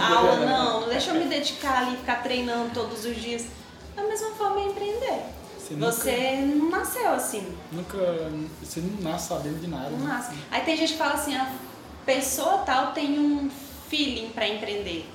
[0.00, 3.44] aula, não, deixa eu me dedicar ali, ficar treinando todos os dias.
[3.96, 5.20] Da mesma forma é empreender.
[5.58, 7.96] Você nunca- Você não nasceu assim, Nunca.
[8.62, 9.90] Você não nasce sabendo de nada.
[9.90, 10.14] não né?
[10.14, 10.32] nasce.
[10.50, 11.50] Aí tem gente que fala assim, a
[12.04, 13.50] pessoa tal tem um
[13.88, 15.06] feeling para empreender.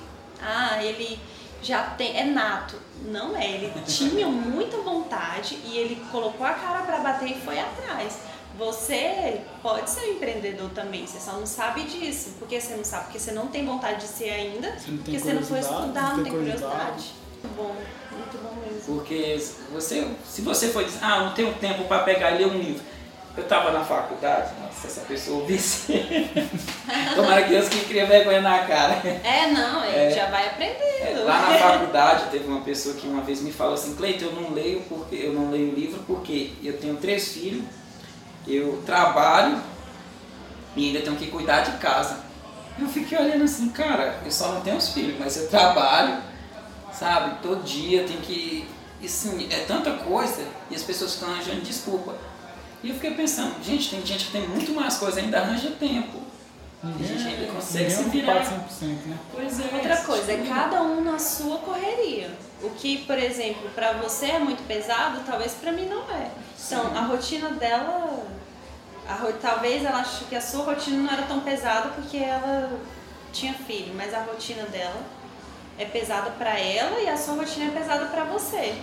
[0.42, 1.18] Ah, ele
[1.62, 2.76] já tem, é nato.
[3.06, 7.58] Não é, ele tinha muita vontade e ele colocou a cara para bater e foi
[7.58, 8.18] atrás.
[8.58, 12.34] Você pode ser um empreendedor também, você só não sabe disso.
[12.38, 13.04] Por que você não sabe?
[13.04, 16.16] Porque você não tem vontade de ser ainda, Você não porque você não foi estudar,
[16.16, 16.70] não tem curiosidade.
[16.74, 17.14] curiosidade.
[17.42, 17.74] Muito bom,
[18.12, 18.94] muito bom mesmo.
[18.96, 19.40] Porque
[19.72, 22.82] você, se você for dizer, ah, não tenho tempo para pegar e ler um livro.
[23.36, 25.92] Eu estava na faculdade, nossa, essa pessoa ouvisse.
[27.14, 28.94] Tomara que Deus que cria vergonha na cara.
[29.24, 31.24] É, não, ele já vai aprendendo.
[31.24, 34.50] Lá na faculdade teve uma pessoa que uma vez me falou assim, Cleiton, eu não
[34.52, 37.64] leio porque eu não leio livro porque eu tenho três filhos,
[38.48, 39.62] eu trabalho
[40.74, 42.18] e ainda tenho que cuidar de casa.
[42.78, 46.18] Eu fiquei olhando assim, cara, eu só não tenho os filhos, mas eu trabalho,
[46.92, 48.66] sabe, todo dia tem que.
[49.00, 52.14] E assim, é tanta coisa e as pessoas ficam arranjando desculpa.
[52.82, 56.20] E eu fiquei pensando, gente, tem gente que tem muito mais coisa, ainda arranja tempo.
[56.82, 58.42] A gente ainda consegue se é virar.
[58.42, 58.46] 100%,
[59.06, 59.18] né?
[59.32, 59.74] Pois é.
[59.74, 60.48] Outra coisa, é isso.
[60.48, 62.30] cada um na sua correria.
[62.62, 66.30] O que, por exemplo, pra você é muito pesado, talvez pra mim não é.
[66.66, 68.24] Então, a rotina dela,
[69.06, 72.80] a talvez ela ache que a sua rotina não era tão pesada porque ela
[73.30, 75.02] tinha filho, mas a rotina dela
[75.78, 78.74] é pesada pra ela e a sua rotina é pesada pra você.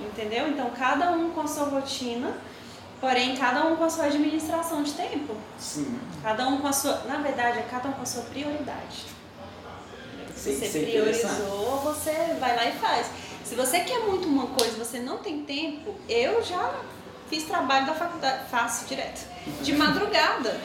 [0.00, 0.48] Entendeu?
[0.48, 2.36] Então, cada um com a sua rotina,
[3.06, 5.36] porém cada um com a sua administração de tempo.
[5.56, 5.96] Sim.
[6.24, 9.04] Cada um com a sua, na verdade, é cada um com a sua prioridade.
[10.34, 13.06] Se você priorizou, você vai lá e faz.
[13.44, 16.74] Se você quer muito uma coisa e você não tem tempo, eu já
[17.30, 19.24] fiz trabalho da faculdade, faço direto,
[19.62, 20.60] de madrugada.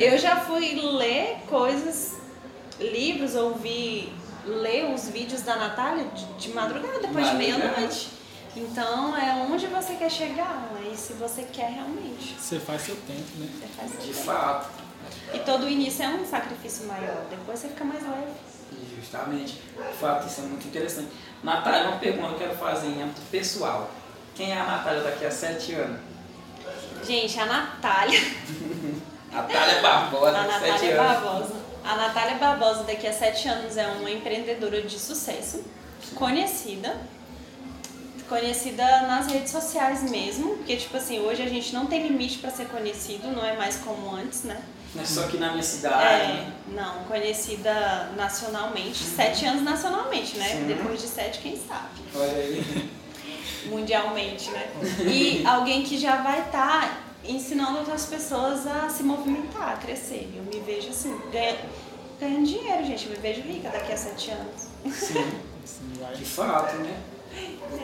[0.00, 2.16] Eu já fui ler coisas,
[2.80, 4.12] livros, ouvir,
[4.44, 7.36] ler os vídeos da Natália de, de madrugada, depois de Madrugada.
[7.36, 8.17] meia-noite.
[8.56, 10.90] Então é onde você quer chegar, né?
[10.92, 13.48] e se você quer realmente, Você faz seu tempo, né?
[13.60, 14.24] você faz o De tempo.
[14.24, 14.70] fato.
[15.32, 18.32] E todo início é um sacrifício maior, depois você fica mais leve.
[18.96, 19.52] Justamente.
[19.76, 21.08] De fato, isso é muito interessante.
[21.42, 23.90] Natália, uma pergunta que eu quero fazer em âmbito pessoal.
[24.34, 26.00] Quem é a Natália daqui a sete anos?
[27.04, 28.20] Gente, a Natália,
[29.32, 31.22] Natália Barbosa, a sete Natália anos.
[31.22, 35.64] Barbosa, a Natália Barbosa daqui a sete anos é uma empreendedora de sucesso,
[36.14, 36.96] conhecida,
[38.28, 42.50] conhecida nas redes sociais mesmo, porque tipo assim, hoje a gente não tem limite para
[42.50, 44.60] ser conhecido, não é mais como antes, né?
[44.94, 46.02] Não é só aqui na minha cidade.
[46.32, 50.48] É, não, conhecida nacionalmente, sete anos nacionalmente, né?
[50.48, 50.66] Sim.
[50.66, 51.88] Depois de sete, quem sabe?
[52.14, 52.90] Olha aí.
[53.66, 54.66] mundialmente, né?
[55.06, 60.30] E alguém que já vai estar ensinando outras pessoas a se movimentar, a crescer.
[60.34, 61.58] Eu me vejo assim, ganha-
[62.18, 63.04] ganhando dinheiro, gente.
[63.06, 64.68] Eu me vejo rica daqui a sete anos.
[64.94, 66.14] Sim, vai.
[66.14, 66.96] de fato, né?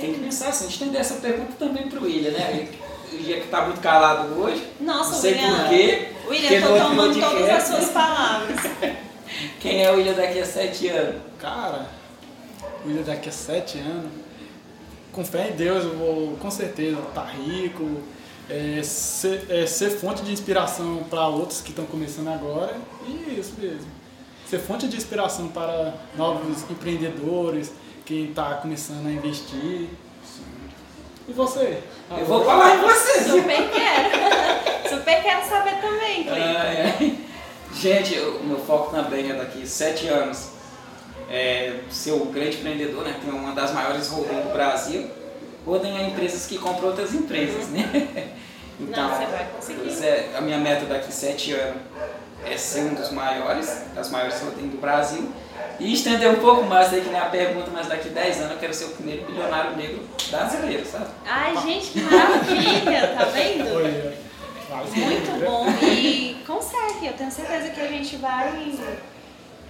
[0.01, 0.67] Tem que pensar assim.
[0.67, 2.69] A gente tem que dar essa pergunta também pro William, né?
[3.13, 4.67] O dia que tá muito calado hoje.
[4.81, 6.09] Nossa, não o sei William, porquê.
[6.27, 8.61] o William, eu tô tomando todas as suas palavras.
[9.61, 11.23] Quem é o William daqui a sete anos?
[11.39, 11.89] Cara,
[12.85, 14.11] o William daqui a sete anos,
[15.13, 18.03] com fé em Deus, eu vou com certeza estar tá rico,
[18.49, 22.77] é, ser, é, ser fonte de inspiração para outros que estão começando agora.
[23.07, 23.87] E isso mesmo.
[24.47, 27.73] Ser fonte de inspiração para novos empreendedores,
[28.05, 29.89] quem está começando a investir.
[31.27, 31.83] E você?
[32.11, 33.25] Eu vou falar em você.
[33.25, 34.89] Super quero.
[34.89, 37.25] Super quero saber também, Cleiton.
[37.75, 40.51] Gente, o meu foco também é daqui sete anos
[41.31, 43.19] é, ser o grande empreendedor, né?
[43.21, 45.11] Tem uma das maiores holdings do Brasil.
[45.65, 48.35] Holding é empresas que compram outras empresas, né?
[48.81, 50.05] Então, Não, você vai conseguir.
[50.05, 51.81] É, a minha meta daqui sete anos
[52.45, 55.31] é ser um dos maiores, das maiores holdings do Brasil.
[55.81, 58.59] E estender um pouco mais, aí que nem a pergunta, mas daqui 10 anos eu
[58.59, 61.07] quero ser o primeiro bilionário negro brasileiro, sabe?
[61.27, 64.25] Ai, gente, que maravilha, tá vendo?
[64.97, 68.75] Muito bom e consegue, eu tenho certeza que a gente vai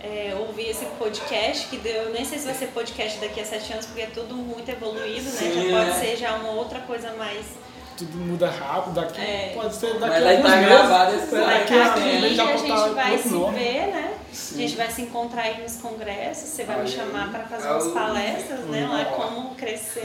[0.02, 3.72] é, ouvir esse podcast, que eu nem sei se vai ser podcast daqui a sete
[3.72, 5.52] anos, porque é tudo muito evoluído, né?
[5.54, 5.92] Já pode é.
[5.94, 7.44] ser já uma outra coisa mais
[7.96, 9.52] tudo muda rápido, daqui é.
[9.54, 11.30] pode ser daqui a alguns tá meses.
[11.30, 13.56] Daqui a, aqui, a gente vai se nome.
[13.56, 14.13] ver, né?
[14.34, 14.56] Sim.
[14.56, 17.92] A gente vai se encontrar aí nos congressos, você vai me chamar para fazer umas
[17.92, 18.86] palestras, né?
[18.86, 20.02] Lá como crescer.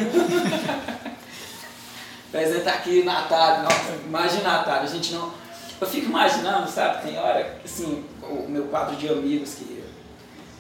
[2.29, 5.33] Apresentar aqui Natália, nossa, imagina Natália, a gente não.
[5.81, 9.83] Eu fico imaginando, sabe, tem hora, assim, o meu quadro de amigos que,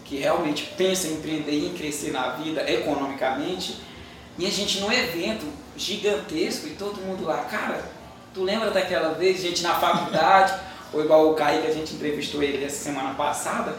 [0.05, 3.79] que realmente pensa em empreender e em crescer na vida economicamente,
[4.37, 5.45] e a gente num evento
[5.75, 7.83] gigantesco e todo mundo lá, cara,
[8.33, 10.53] tu lembra daquela vez, gente na faculdade,
[10.93, 13.75] ou igual o Kaique, a gente entrevistou ele essa semana passada,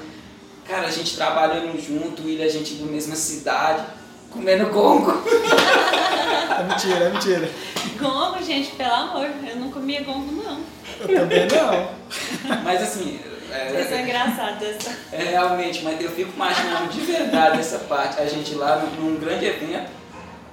[0.66, 3.84] cara, a gente trabalhando junto, ele, a gente da mesma cidade,
[4.30, 5.12] comendo gongo.
[6.50, 7.50] É mentira, é mentira.
[7.98, 10.60] Gongo, gente, pelo amor, eu não comia gongo não.
[11.00, 12.62] Eu também não.
[12.62, 13.18] Mas assim.
[13.50, 14.62] É, Isso é engraçado.
[14.62, 14.96] Essa.
[15.12, 18.20] É, realmente, mas eu fico imaginando de verdade essa parte.
[18.20, 19.90] A gente lá num, num grande evento,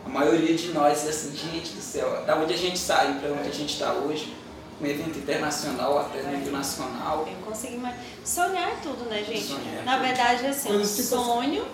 [0.05, 3.29] a maioria de nós é assim, gente do céu, da onde a gente saiu para
[3.31, 4.33] onde a gente está hoje,
[4.79, 7.27] um evento internacional até nível nacional.
[7.27, 7.95] Eu consigo mais.
[8.23, 9.43] Sonhar é tudo, né, gente?
[9.43, 11.65] Sonhar é Na verdade, assim, tipo sonho,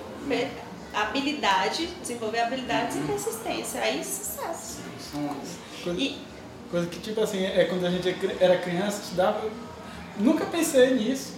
[0.94, 3.04] habilidade, desenvolver habilidades uhum.
[3.04, 3.82] e persistência.
[3.82, 4.78] Aí sucesso.
[5.84, 6.18] Coisa, e,
[6.72, 9.42] coisa que tipo assim, é quando a gente era criança, estudava,
[10.18, 11.34] nunca pensei nisso.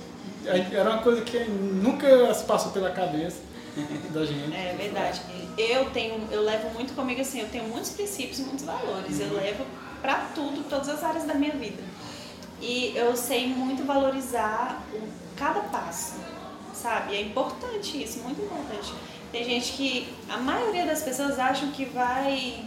[0.46, 3.38] Era uma coisa que nunca se passou pela cabeça
[4.12, 4.56] da gente.
[4.56, 5.22] É verdade.
[5.58, 9.20] Eu tenho, eu levo muito comigo assim, eu tenho muitos princípios, muitos valores.
[9.20, 9.26] Uhum.
[9.26, 9.66] Eu levo
[10.06, 11.82] para tudo, todas as áreas da minha vida.
[12.62, 14.80] E eu sei muito valorizar
[15.36, 16.14] cada passo,
[16.76, 17.16] sabe?
[17.16, 18.94] É importante isso, muito importante.
[19.32, 22.66] Tem gente que, a maioria das pessoas acham que vai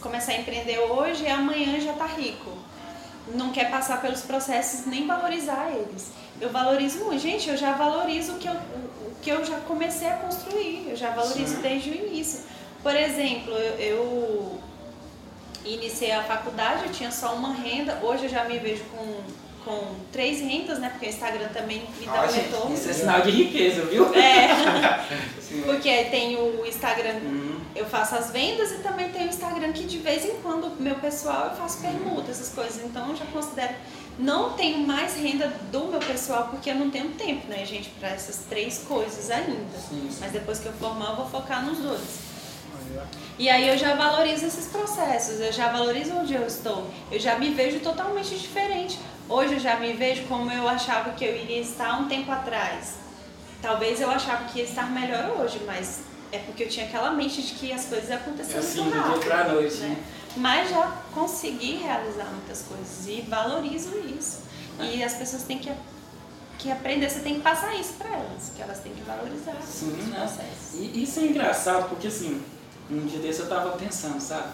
[0.00, 2.52] começar a empreender hoje e amanhã já tá rico.
[3.34, 6.12] Não quer passar pelos processos nem valorizar eles.
[6.40, 7.20] Eu valorizo muito.
[7.20, 10.86] Gente, eu já valorizo o que eu, o que eu já comecei a construir.
[10.88, 11.62] Eu já valorizo Sim.
[11.62, 12.44] desde o início.
[12.80, 14.67] Por exemplo, eu, eu
[15.74, 17.98] iniciei a faculdade, eu tinha só uma renda.
[18.02, 19.22] Hoje eu já me vejo com
[19.68, 20.88] com três rendas, né?
[20.88, 22.74] Porque o Instagram também me dá um retorno.
[22.74, 24.12] Isso é sinal de riqueza, viu?
[24.14, 24.48] É.
[25.64, 27.60] Porque tem o Instagram, uhum.
[27.74, 30.94] eu faço as vendas e também tem o Instagram que de vez em quando, meu
[30.96, 32.82] pessoal, eu faço permuta, essas coisas.
[32.84, 33.74] Então eu já considero.
[34.18, 38.08] Não tenho mais renda do meu pessoal porque eu não tenho tempo, né, gente, para
[38.08, 39.78] essas três coisas ainda.
[39.78, 40.16] Sim, sim.
[40.18, 42.27] Mas depois que eu formar, eu vou focar nos dois.
[43.38, 47.38] E aí eu já valorizo esses processos, eu já valorizo onde eu estou, eu já
[47.38, 48.98] me vejo totalmente diferente.
[49.28, 52.94] Hoje eu já me vejo como eu achava que eu iria estar um tempo atrás.
[53.60, 56.00] Talvez eu achava que ia estar melhor hoje, mas
[56.32, 59.24] é porque eu tinha aquela mente de que as coisas aconteciam assim, muito rápido.
[59.24, 59.88] Pra noite, né?
[59.88, 60.04] né?
[60.36, 64.42] Mas já consegui realizar muitas coisas e valorizo isso.
[64.80, 65.72] E as pessoas têm que,
[66.58, 69.96] que aprender, você tem que passar isso para elas, que elas têm que valorizar Sim,
[69.98, 70.18] os né?
[70.20, 70.74] processos.
[70.74, 72.40] E isso é engraçado, porque assim,
[72.90, 74.48] um dia desse eu tava pensando, sabe?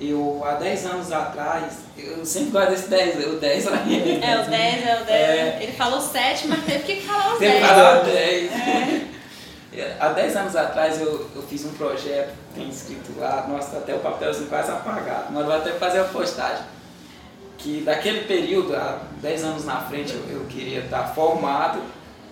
[0.00, 3.76] Eu, há 10 anos atrás, eu sempre gosto desse 10, o 10 lá.
[3.76, 5.08] É, o 10, é o 10.
[5.08, 5.58] É.
[5.62, 7.52] Ele falou 7, mas teve que falar os 10.
[7.52, 8.52] Teve que falar o 10.
[9.72, 9.96] É.
[10.00, 14.00] Há 10 anos atrás eu, eu fiz um projeto, tem escrito lá, nossa, até o
[14.00, 16.64] papelzinho quase apagado, mas vou até fazer a postagem.
[17.58, 21.82] Que daquele período, há 10 anos na frente, eu, eu queria estar formado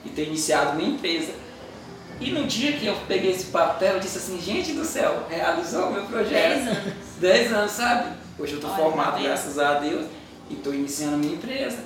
[0.04, 1.32] e ter iniciado uma empresa
[2.20, 5.88] e no dia que eu peguei esse papel, eu disse assim, gente do céu, realizou
[5.88, 6.64] o meu projeto.
[6.64, 6.94] Dez anos.
[7.18, 8.16] Dez anos, sabe?
[8.38, 10.06] Hoje eu Olha, formado, graças a Deus,
[10.50, 11.78] e tô iniciando a minha empresa.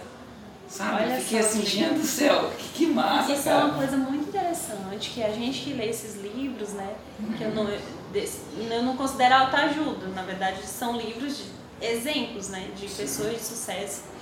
[0.68, 1.03] Sabe?
[1.03, 3.61] Olha eu fiquei assim, gente do céu, que, que massa, Isso cara.
[3.61, 6.95] é uma coisa muito interessante, que a gente que lê esses livros, né,
[7.37, 12.87] que eu não, eu não considero autoajuda, na verdade são livros de exemplos, né, de
[12.87, 14.12] pessoas de sucesso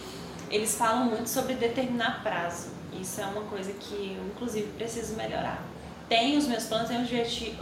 [0.50, 2.68] eles falam muito sobre determinar prazo.
[3.00, 5.62] Isso é uma coisa que eu, inclusive, preciso melhorar.
[6.10, 7.02] Tenho os meus planos, tenho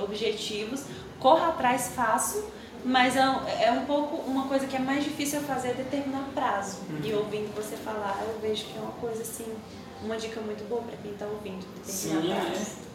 [0.03, 0.85] objetivos,
[1.21, 2.51] corro atrás, faço,
[2.83, 3.21] mas é,
[3.67, 6.79] é um pouco uma coisa que é mais difícil eu fazer é determinar prazo.
[6.89, 7.01] Uhum.
[7.05, 9.45] E ouvindo você falar, eu vejo que é uma coisa assim,
[10.03, 12.89] uma dica muito boa para quem está ouvindo, Sim, prazo.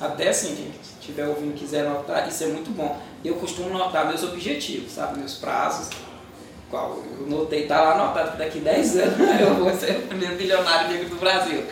[0.00, 0.04] É.
[0.04, 2.96] Até assim, quem estiver ouvindo quiser anotar, isso é muito bom.
[3.24, 5.18] Eu costumo anotar meus objetivos, sabe?
[5.18, 5.90] Meus prazos.
[6.70, 10.36] Qual eu notei, tá lá anotado que daqui 10 anos eu vou ser o primeiro
[10.36, 11.64] bilionário do Brasil.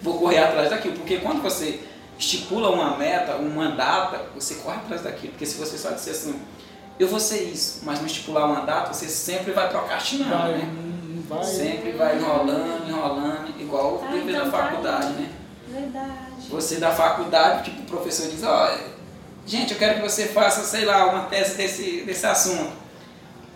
[0.00, 1.80] Vou correr atrás daquilo, porque quando você
[2.18, 5.32] estipula uma meta, uma data, você corre atrás daquilo.
[5.32, 6.40] Porque se você só disser assim,
[6.98, 10.74] eu vou ser isso, mas não estipular uma data, você sempre vai procrastinando, vai, né?
[11.28, 11.44] Vai.
[11.44, 15.30] Sempre vai enrolando, enrolando, igual o ah, então da faculdade, né?
[15.68, 16.48] Verdade.
[16.48, 18.78] Você da faculdade, tipo, o professor diz, olha,
[19.44, 22.72] gente, eu quero que você faça, sei lá, uma tese desse, desse assunto.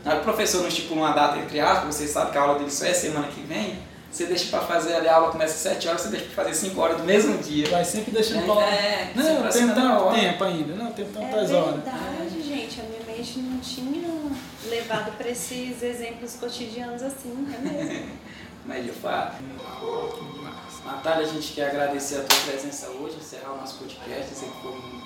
[0.04, 2.70] Aí o professor não estipula uma data entre aspas, você sabe que a aula dele
[2.70, 3.78] só é semana que vem,
[4.10, 6.54] você deixa para fazer ali, a aula começa às 7 horas, você deixa para fazer
[6.54, 7.68] 5 horas do mesmo dia.
[7.68, 8.66] Vai sempre deixando é, pra...
[8.66, 11.86] É, não, tem tanto tempo ainda, não, tem tantas é horas.
[11.86, 14.10] É verdade, gente, a minha mente não tinha
[14.68, 18.10] levado para esses exemplos cotidianos assim, é mesmo.
[18.66, 19.42] Mas de fato.
[20.84, 24.44] Natália, a gente quer agradecer a tua presença hoje, encerrar o nosso podcast.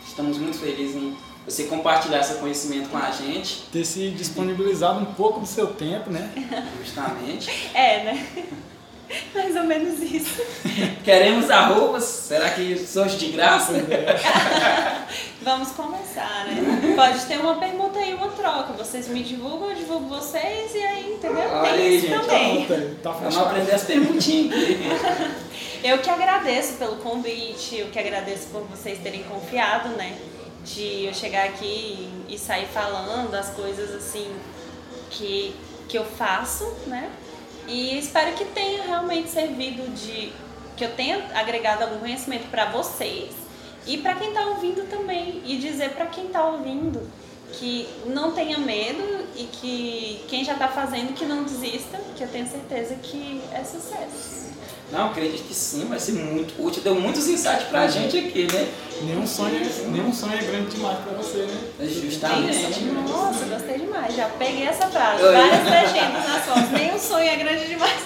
[0.07, 3.67] Estamos muito felizes em você compartilhar seu conhecimento com a gente.
[3.71, 6.33] Ter se disponibilizado um pouco do seu tempo, né?
[6.83, 7.51] Justamente.
[7.75, 8.27] É, né?
[9.35, 10.43] Mais ou menos isso.
[11.05, 12.05] Queremos arrobas?
[12.05, 13.73] Será que são de graça?
[15.43, 16.95] Vamos começar, né?
[16.97, 18.73] Pode ter uma pergunta aí, uma troca.
[18.73, 21.51] Vocês me divulgam, eu divulgo vocês e aí, entendeu?
[21.51, 22.19] Olha Tem aí, gente.
[22.19, 22.67] Também.
[23.03, 24.79] Tá, tá Vamos aprender as perguntinhas aqui.
[25.85, 30.17] Eu que agradeço pelo convite, eu que agradeço por vocês terem confiado, né?
[30.65, 34.27] De eu chegar aqui e sair falando as coisas assim
[35.11, 35.55] que,
[35.87, 37.11] que eu faço, né?
[37.67, 40.33] E espero que tenha realmente servido de.
[40.77, 43.33] que eu tenha agregado algum conhecimento para vocês
[43.87, 45.43] e para quem está ouvindo também.
[45.45, 47.09] E dizer para quem está ouvindo
[47.53, 52.29] que não tenha medo e que quem já está fazendo que não desista, que eu
[52.29, 54.54] tenho certeza que é sucesso.
[54.95, 56.81] Não, acredito que sim, vai ser muito útil.
[56.81, 58.69] Deu muitos insights pra gente aqui, né?
[59.03, 61.61] Nenhum sonho, nenhum sonho é grande demais pra você, né?
[61.81, 62.81] Justamente.
[62.85, 64.15] Nossa, gostei demais.
[64.15, 65.21] Já peguei essa frase.
[65.21, 66.71] Várias legendas nas fotos.
[66.71, 68.01] Nenhum sonho é grande demais.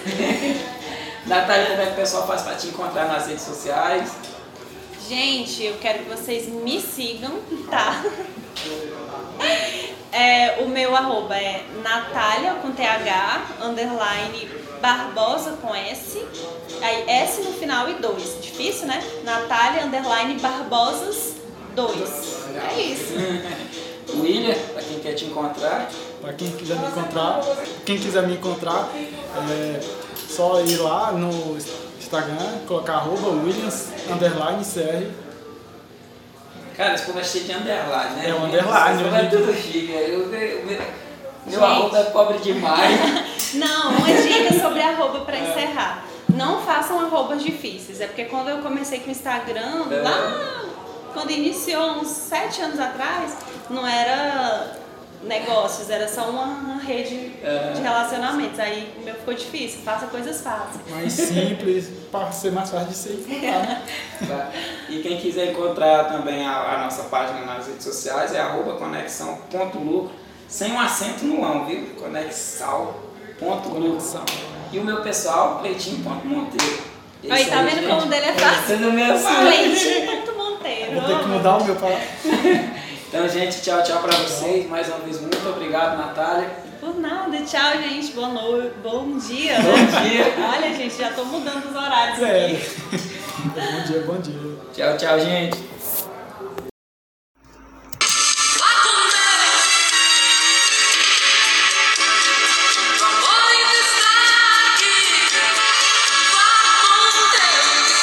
[1.26, 4.10] Natália, como é que o pessoal faz pra te encontrar nas redes sociais?
[5.06, 7.32] Gente, eu quero que vocês me sigam,
[7.70, 8.02] tá?
[10.10, 14.48] É, o meu arroba é Natália com TH, underline
[14.80, 16.24] Barbosa com S,
[16.82, 18.42] aí S no final e 2.
[18.42, 19.02] Difícil, né?
[19.24, 21.34] Natália, underline Barbosas
[21.74, 22.38] 2.
[22.54, 23.14] É isso.
[24.16, 25.90] William, para quem quer te encontrar.
[26.20, 27.40] Para quem quiser me encontrar,
[27.84, 29.80] quem quiser me encontrar, é
[30.28, 31.56] só ir lá no
[31.98, 35.28] Instagram, colocar arroba Williams underline CR.
[36.76, 38.28] Cara, esse povo é cheio de underline, né?
[38.30, 39.02] É o underline.
[39.02, 39.92] Esse é tudo chique.
[39.92, 40.78] Eu, eu,
[41.46, 42.98] meu arroba é pobre demais.
[43.54, 46.04] Não, uma dica sobre arroba para encerrar.
[46.38, 48.00] Não façam arrobas difíceis.
[48.00, 50.02] É porque quando eu comecei com o Instagram, é.
[50.02, 50.68] lá
[51.12, 53.36] quando iniciou uns sete anos atrás,
[53.68, 54.78] não era
[55.22, 57.72] negócios, era só uma rede é.
[57.74, 58.60] de relacionamentos.
[58.60, 60.80] Aí o meu ficou difícil, faça coisas fáceis.
[60.88, 63.66] Mais simples, para ser mais fácil de ser encontrar.
[63.66, 63.82] Né?
[64.28, 64.50] Tá.
[64.88, 70.10] E quem quiser encontrar também a, a, nossa página nas redes sociais é arroba conexão.lucro
[70.48, 71.94] sem um acento no ão, viu?
[71.94, 74.57] Conexal.lucro.
[74.70, 76.82] E o meu pessoal, Cleitinho.monteiro.
[77.30, 78.66] Aí, tá vendo gente, como o dele é fácil?
[78.66, 80.92] Sendo meu Cleitinho.monteiro.
[80.92, 81.98] Vou ter que mudar o meu para.
[83.08, 84.68] então, gente, tchau, tchau pra vocês.
[84.68, 86.50] Mais uma vez, muito obrigado, Natália.
[86.80, 88.12] Por nada, tchau, gente.
[88.12, 89.56] Boa noite, bom dia.
[89.56, 90.34] Bom dia.
[90.48, 92.46] Olha, gente, já tô mudando os horários é.
[92.46, 92.58] aqui.
[93.44, 94.58] bom dia, bom dia.
[94.74, 95.58] Tchau, tchau, gente.